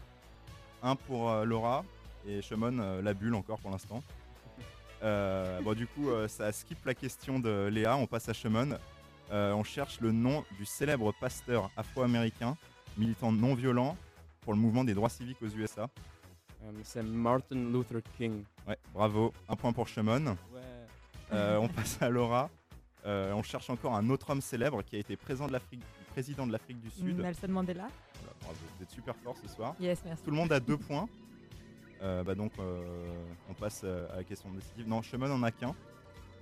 un 0.82 0.96
pour 0.96 1.30
euh, 1.30 1.46
Laura 1.46 1.82
et 2.26 2.42
Shemon 2.42 2.78
euh, 2.78 3.00
la 3.00 3.14
bulle 3.14 3.34
encore 3.36 3.58
pour 3.58 3.70
l'instant. 3.70 4.02
Euh, 5.04 5.60
bon 5.60 5.74
du 5.74 5.86
coup, 5.86 6.10
euh, 6.10 6.28
ça 6.28 6.50
skip 6.50 6.84
la 6.84 6.94
question 6.94 7.38
de 7.38 7.68
Léa, 7.70 7.96
on 7.96 8.06
passe 8.06 8.28
à 8.28 8.32
Shemon. 8.32 8.78
Euh, 9.30 9.52
on 9.52 9.62
cherche 9.64 10.00
le 10.00 10.12
nom 10.12 10.44
du 10.58 10.64
célèbre 10.64 11.12
pasteur 11.20 11.70
afro-américain, 11.76 12.56
militant 12.96 13.32
non 13.32 13.54
violent 13.54 13.96
pour 14.40 14.52
le 14.54 14.58
mouvement 14.58 14.84
des 14.84 14.94
droits 14.94 15.08
civiques 15.08 15.42
aux 15.42 15.48
USA. 15.48 15.88
C'est 16.82 17.02
Martin 17.02 17.56
Luther 17.56 18.00
King. 18.16 18.44
Ouais, 18.66 18.78
bravo, 18.94 19.34
un 19.48 19.56
point 19.56 19.72
pour 19.72 19.86
Shemon. 19.86 20.26
Ouais. 20.26 20.60
Euh, 21.32 21.58
on 21.58 21.68
passe 21.68 22.00
à 22.00 22.08
Laura. 22.08 22.50
Euh, 23.06 23.32
on 23.34 23.42
cherche 23.42 23.68
encore 23.68 23.94
un 23.94 24.08
autre 24.08 24.30
homme 24.30 24.40
célèbre 24.40 24.82
qui 24.82 24.96
a 24.96 24.98
été 24.98 25.16
président 25.16 25.46
de 25.46 25.52
l'Afrique, 25.52 25.82
président 26.12 26.46
de 26.46 26.52
l'Afrique 26.52 26.80
du 26.80 26.90
Sud. 26.90 27.18
Nelson 27.18 27.48
Mandela 27.48 27.88
Voilà, 28.20 28.34
bravo, 28.40 28.58
vous 28.76 28.82
êtes 28.82 28.90
super 28.90 29.14
fort 29.16 29.36
ce 29.42 29.48
soir. 29.48 29.74
Yes, 29.78 30.00
merci. 30.06 30.24
Tout 30.24 30.30
le 30.30 30.36
monde 30.36 30.52
a 30.52 30.60
deux 30.60 30.78
points. 30.78 31.06
Euh, 32.04 32.22
bah 32.22 32.34
donc, 32.34 32.52
euh, 32.58 32.84
on 33.48 33.54
passe 33.54 33.80
euh, 33.84 34.06
à 34.12 34.16
la 34.16 34.24
question 34.24 34.50
décisive. 34.50 34.86
Non, 34.86 35.00
Shemon 35.00 35.30
en 35.32 35.42
a 35.42 35.50
qu'un. 35.50 35.74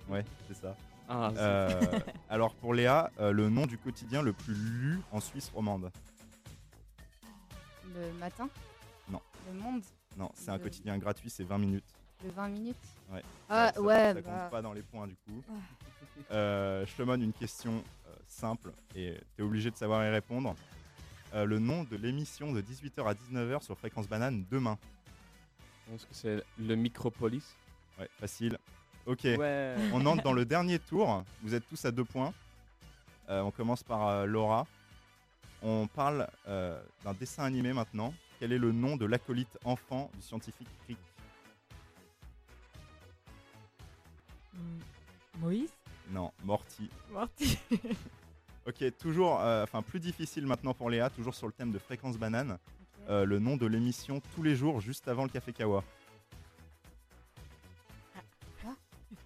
Ouais, 0.09 0.25
c'est 0.49 0.55
ça. 0.57 0.77
Ah, 1.09 1.31
Euh, 1.37 1.81
alors 2.29 2.55
pour 2.55 2.75
Léa, 2.75 3.11
euh, 3.21 3.33
le 3.33 3.49
nom 3.49 3.67
du 3.67 3.79
quotidien 3.79 4.23
le 4.23 4.33
plus 4.33 4.55
lu 4.55 5.01
en 5.13 5.21
Suisse 5.21 5.51
romande. 5.55 5.91
Le 7.95 8.13
matin 8.19 8.49
Non. 9.11 9.21
Le 9.53 9.61
monde 9.61 9.83
Non, 10.17 10.31
c'est 10.35 10.51
un 10.51 10.57
Le- 10.57 10.63
quotidien 10.65 10.99
gratuit, 10.99 11.31
c'est 11.31 11.45
20 11.45 11.59
minutes. 11.59 11.85
Le 12.25 12.31
20 12.31 12.49
minutes 12.49 12.77
Ouais. 13.13 13.23
Ah, 13.49 13.73
ça, 13.75 13.81
ouais, 13.81 13.95
Ça 13.95 14.15
bah. 14.15 14.23
compte 14.23 14.51
pas 14.51 14.63
dans 14.63 14.73
les 14.73 14.83
points 14.83 15.07
du 15.07 15.15
coup. 15.17 15.43
Ah. 15.49 15.53
Euh, 16.31 16.85
une 17.17 17.33
question 17.33 17.83
euh, 18.07 18.15
simple 18.27 18.71
et 18.95 19.19
tu 19.35 19.43
es 19.43 19.45
obligé 19.45 19.71
de 19.71 19.77
savoir 19.77 20.05
y 20.07 20.11
répondre. 20.11 20.55
Euh, 21.35 21.45
le 21.45 21.59
nom 21.59 21.85
de 21.85 21.97
l'émission 21.97 22.53
de 22.53 22.61
18h 22.61 23.05
à 23.07 23.15
19h 23.15 23.63
sur 23.63 23.77
Fréquence 23.77 24.07
Banane 24.09 24.45
demain. 24.51 24.79
Je 25.87 25.91
pense 25.91 26.05
que 26.05 26.15
c'est 26.15 26.43
le 26.59 26.75
Micropolis. 26.75 27.55
Ouais, 27.99 28.09
facile. 28.19 28.59
Ok. 29.07 29.25
Ouais. 29.25 29.75
On 29.93 30.05
entre 30.07 30.23
dans 30.23 30.33
le 30.33 30.45
dernier 30.45 30.79
tour. 30.79 31.25
Vous 31.43 31.55
êtes 31.55 31.67
tous 31.69 31.85
à 31.85 31.91
deux 31.91 32.05
points. 32.05 32.33
Euh, 33.29 33.41
on 33.43 33.51
commence 33.51 33.83
par 33.83 34.07
euh, 34.09 34.27
Laura. 34.27 34.67
On 35.63 35.87
parle 35.87 36.29
euh, 36.49 36.81
d'un 37.05 37.15
dessin 37.15 37.45
animé 37.45 37.73
maintenant. 37.73 38.15
Quel 38.39 38.53
est 38.53 38.59
le 38.59 38.73
nom 38.73 38.97
de 38.97 39.07
l'acolyte 39.07 39.59
enfant 39.65 40.11
du 40.15 40.23
scientifique 40.23 40.69
Crick 40.85 40.99
Hmm, 44.55 44.81
Moïse 45.41 45.71
Non, 46.11 46.31
Morty. 46.45 46.91
Morty 47.11 47.59
Ok, 48.67 48.85
toujours, 48.99 49.41
euh, 49.41 49.65
enfin 49.65 49.83
plus 49.83 49.99
difficile 49.99 50.47
maintenant 50.47 50.75
pour 50.75 50.91
Léa, 50.91 51.11
toujours 51.11 51.35
sur 51.35 51.47
le 51.47 51.53
thème 51.53 51.73
de 51.73 51.79
fréquence 51.79 52.17
banane. 52.17 52.59
Euh, 53.09 53.25
le 53.25 53.39
nom 53.39 53.57
de 53.57 53.67
l'émission 53.67 54.21
tous 54.35 54.43
les 54.43 54.55
jours 54.57 54.81
juste 54.81 55.09
avant 55.09 55.25
le 55.25 55.29
café 55.29 55.53
Kawa. 55.53 55.83
Quoi? 58.63 58.75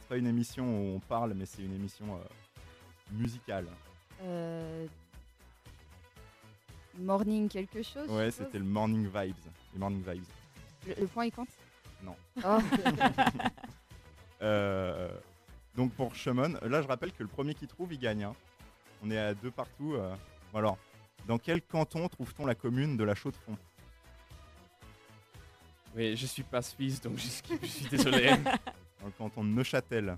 C'est 0.00 0.08
pas 0.08 0.16
une 0.16 0.26
émission 0.26 0.64
où 0.64 0.96
on 0.96 1.00
parle, 1.00 1.34
mais 1.34 1.46
c'est 1.46 1.62
une 1.62 1.74
émission 1.74 2.16
euh, 2.16 2.18
musicale. 3.12 3.66
Euh, 4.22 4.86
Morning 6.98 7.48
quelque 7.48 7.82
chose 7.82 8.08
Ouais, 8.08 8.26
je 8.26 8.30
c'était 8.30 8.58
le 8.58 8.64
Morning 8.64 9.04
Vibes. 9.06 9.34
Les 9.72 9.78
Morning 9.78 10.02
Vibes. 10.06 10.24
le, 10.86 10.94
le 11.00 11.06
point 11.06 11.26
il 11.26 11.32
compte? 11.32 11.48
Non. 12.02 12.16
Oh, 12.44 12.58
Euh, 14.42 15.08
donc 15.74 15.92
pour 15.94 16.14
Shemon, 16.14 16.58
là 16.62 16.82
je 16.82 16.86
rappelle 16.88 17.12
que 17.12 17.22
le 17.22 17.28
premier 17.30 17.54
qui 17.54 17.66
trouve, 17.66 17.92
il 17.94 17.98
gagne. 17.98 18.24
hein. 18.24 18.34
On 19.02 19.10
est 19.10 19.16
à 19.18 19.32
deux 19.32 19.50
partout. 19.50 19.94
euh. 19.94 20.14
Bon, 20.52 20.58
alors, 20.58 20.76
dans 21.26 21.38
quel 21.38 21.62
canton 21.62 22.08
trouve-t-on 22.08 22.46
la 22.46 22.54
commune 22.54 22.96
de 22.96 23.04
la 23.04 23.14
Chaux-de-Fonds? 23.14 23.56
Oui, 25.96 26.16
je 26.16 26.26
suis 26.26 26.42
pas 26.42 26.60
suisse, 26.60 27.00
donc 27.00 27.16
je, 27.18 27.26
skip, 27.28 27.58
je 27.62 27.66
suis 27.68 27.88
désolé. 27.88 28.30
Dans 29.00 29.06
le 29.06 29.12
canton 29.16 29.44
de 29.44 29.50
Neuchâtel. 29.50 30.16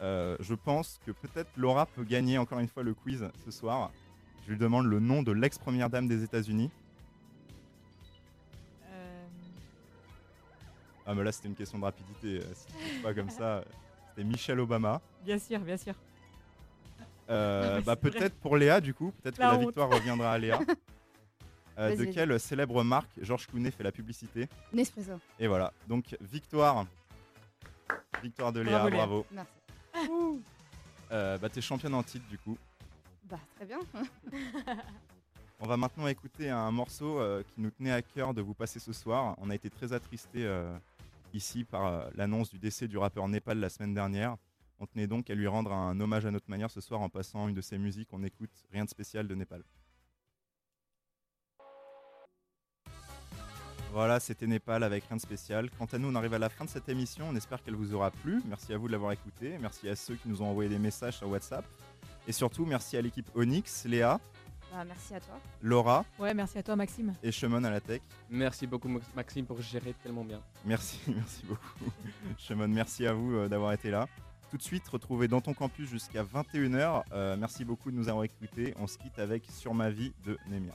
Euh, 0.00 0.36
je 0.40 0.54
pense 0.54 0.98
que 1.04 1.10
peut-être 1.10 1.50
Laura 1.56 1.84
peut 1.86 2.04
gagner 2.04 2.38
encore 2.38 2.58
une 2.60 2.68
fois 2.68 2.82
le 2.82 2.94
quiz 2.94 3.28
ce 3.44 3.50
soir. 3.50 3.90
Je 4.46 4.52
lui 4.52 4.58
demande 4.58 4.86
le 4.86 4.98
nom 5.00 5.22
de 5.22 5.32
l'ex-première 5.32 5.90
dame 5.90 6.06
des 6.08 6.22
États-Unis. 6.22 6.70
Euh, 8.88 9.26
Ah, 11.04 11.14
mais 11.14 11.22
là 11.24 11.32
c'était 11.32 11.48
une 11.48 11.54
question 11.54 11.78
de 11.78 11.84
rapidité. 11.84 12.40
euh, 12.40 12.54
Si 12.54 12.66
tu 12.66 12.72
trouves 12.72 13.02
pas 13.02 13.14
comme 13.14 13.30
ça, 13.30 13.62
c'était 14.08 14.24
Michelle 14.24 14.60
Obama. 14.60 15.00
Bien 15.24 15.38
sûr, 15.38 15.58
bien 15.60 15.76
sûr. 15.76 15.94
Euh, 17.30 17.78
Ah, 17.78 17.80
bah, 17.82 17.96
peut-être 17.96 18.34
pour 18.36 18.56
Léa, 18.56 18.80
du 18.80 18.94
coup. 18.94 19.12
Peut-être 19.22 19.36
que 19.36 19.42
La 19.42 19.56
victoire 19.56 19.90
reviendra 19.90 20.32
à 20.32 20.38
Léa. 20.38 20.58
Euh, 21.78 21.94
de 21.94 22.06
quelle 22.06 22.40
célèbre 22.40 22.82
marque 22.82 23.10
Georges 23.20 23.46
Clooney 23.48 23.70
fait 23.70 23.82
la 23.84 23.92
publicité 23.92 24.48
Nespresso. 24.72 25.20
Et 25.38 25.46
voilà. 25.46 25.74
Donc, 25.86 26.16
victoire. 26.22 26.86
Victoire 28.22 28.50
de 28.50 28.60
Léa, 28.60 28.78
Bravo, 28.78 28.88
Léa. 28.88 28.96
bravo. 29.06 29.26
Merci. 29.30 30.42
Euh, 31.12 31.36
bah, 31.36 31.50
t'es 31.50 31.60
championne 31.60 31.92
en 31.92 32.02
titre, 32.02 32.26
du 32.30 32.38
coup. 32.38 32.56
Bah, 33.24 33.38
très 33.56 33.66
bien. 33.66 33.78
On 35.60 35.66
va 35.66 35.76
maintenant 35.76 36.06
écouter 36.06 36.48
un 36.48 36.70
morceau 36.70 37.20
qui 37.48 37.60
nous 37.60 37.70
tenait 37.70 37.92
à 37.92 38.00
cœur 38.00 38.32
de 38.32 38.40
vous 38.40 38.54
passer 38.54 38.78
ce 38.78 38.94
soir. 38.94 39.34
On 39.38 39.50
a 39.50 39.54
été 39.54 39.68
très 39.68 39.92
attristés 39.92 40.50
ici 41.34 41.64
par 41.64 42.08
l'annonce 42.14 42.48
du 42.50 42.58
décès 42.58 42.88
du 42.88 42.96
rappeur 42.96 43.28
Népal 43.28 43.58
la 43.58 43.68
semaine 43.68 43.92
dernière. 43.92 44.36
On 44.78 44.86
tenait 44.86 45.06
donc 45.06 45.30
à 45.30 45.34
lui 45.34 45.46
rendre 45.46 45.72
un 45.72 45.98
hommage 46.00 46.26
à 46.26 46.30
notre 46.30 46.50
manière 46.50 46.70
ce 46.70 46.80
soir 46.80 47.00
en 47.00 47.08
passant 47.08 47.48
une 47.48 47.54
de 47.54 47.60
ses 47.62 47.78
musiques. 47.78 48.08
On 48.12 48.22
écoute 48.22 48.50
Rien 48.72 48.84
de 48.84 48.90
spécial 48.90 49.26
de 49.26 49.34
Népal. 49.34 49.62
Voilà, 53.92 54.20
c'était 54.20 54.46
Népal 54.46 54.82
avec 54.82 55.04
rien 55.04 55.16
de 55.16 55.22
spécial. 55.22 55.70
Quant 55.78 55.86
à 55.86 55.96
nous, 55.98 56.08
on 56.08 56.14
arrive 56.14 56.34
à 56.34 56.38
la 56.38 56.50
fin 56.50 56.66
de 56.66 56.70
cette 56.70 56.88
émission. 56.90 57.26
On 57.30 57.36
espère 57.36 57.62
qu'elle 57.62 57.76
vous 57.76 57.94
aura 57.94 58.10
plu. 58.10 58.42
Merci 58.46 58.74
à 58.74 58.76
vous 58.78 58.88
de 58.88 58.92
l'avoir 58.92 59.12
écouté. 59.12 59.56
Merci 59.58 59.88
à 59.88 59.96
ceux 59.96 60.16
qui 60.16 60.28
nous 60.28 60.42
ont 60.42 60.50
envoyé 60.50 60.68
des 60.68 60.78
messages 60.78 61.16
sur 61.16 61.28
WhatsApp. 61.30 61.64
Et 62.28 62.32
surtout, 62.32 62.66
merci 62.66 62.98
à 62.98 63.00
l'équipe 63.02 63.30
Onyx, 63.34 63.86
Léa, 63.86 64.20
Bah, 64.72 64.84
merci 64.84 65.14
à 65.14 65.20
toi. 65.20 65.40
Laura 65.62 66.04
Ouais, 66.18 66.34
merci 66.34 66.58
à 66.58 66.62
toi, 66.62 66.76
Maxime. 66.76 67.14
et 67.22 67.32
Shemon 67.32 67.64
à 67.64 67.70
la 67.70 67.80
tech. 67.80 68.02
Merci 68.28 68.66
beaucoup, 68.66 68.88
Max- 68.88 69.06
Maxime, 69.14 69.46
pour 69.46 69.62
gérer 69.62 69.94
tellement 70.02 70.24
bien. 70.24 70.42
Merci, 70.66 70.98
merci 71.06 71.46
beaucoup. 71.46 71.90
Shemon, 72.36 72.68
merci 72.68 73.06
à 73.06 73.14
vous 73.14 73.32
euh, 73.36 73.48
d'avoir 73.48 73.72
été 73.72 73.90
là. 73.90 74.06
Tout 74.50 74.58
de 74.58 74.62
suite, 74.62 74.86
retrouvez 74.88 75.26
dans 75.26 75.40
ton 75.40 75.54
campus 75.54 75.88
jusqu'à 75.88 76.22
21h. 76.22 77.02
Euh, 77.12 77.36
merci 77.36 77.64
beaucoup 77.64 77.90
de 77.90 77.96
nous 77.96 78.08
avoir 78.08 78.24
écoutés. 78.24 78.74
On 78.78 78.86
se 78.86 78.96
quitte 78.96 79.18
avec 79.18 79.44
Sur 79.50 79.74
ma 79.74 79.90
vie 79.90 80.12
de 80.24 80.38
Nemia. 80.48 80.74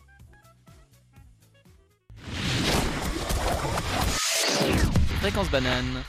Fréquence 5.21 5.49
banane. 5.49 6.03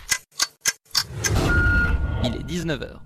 Il 2.25 2.37
est 2.37 2.44
19h. 2.44 2.98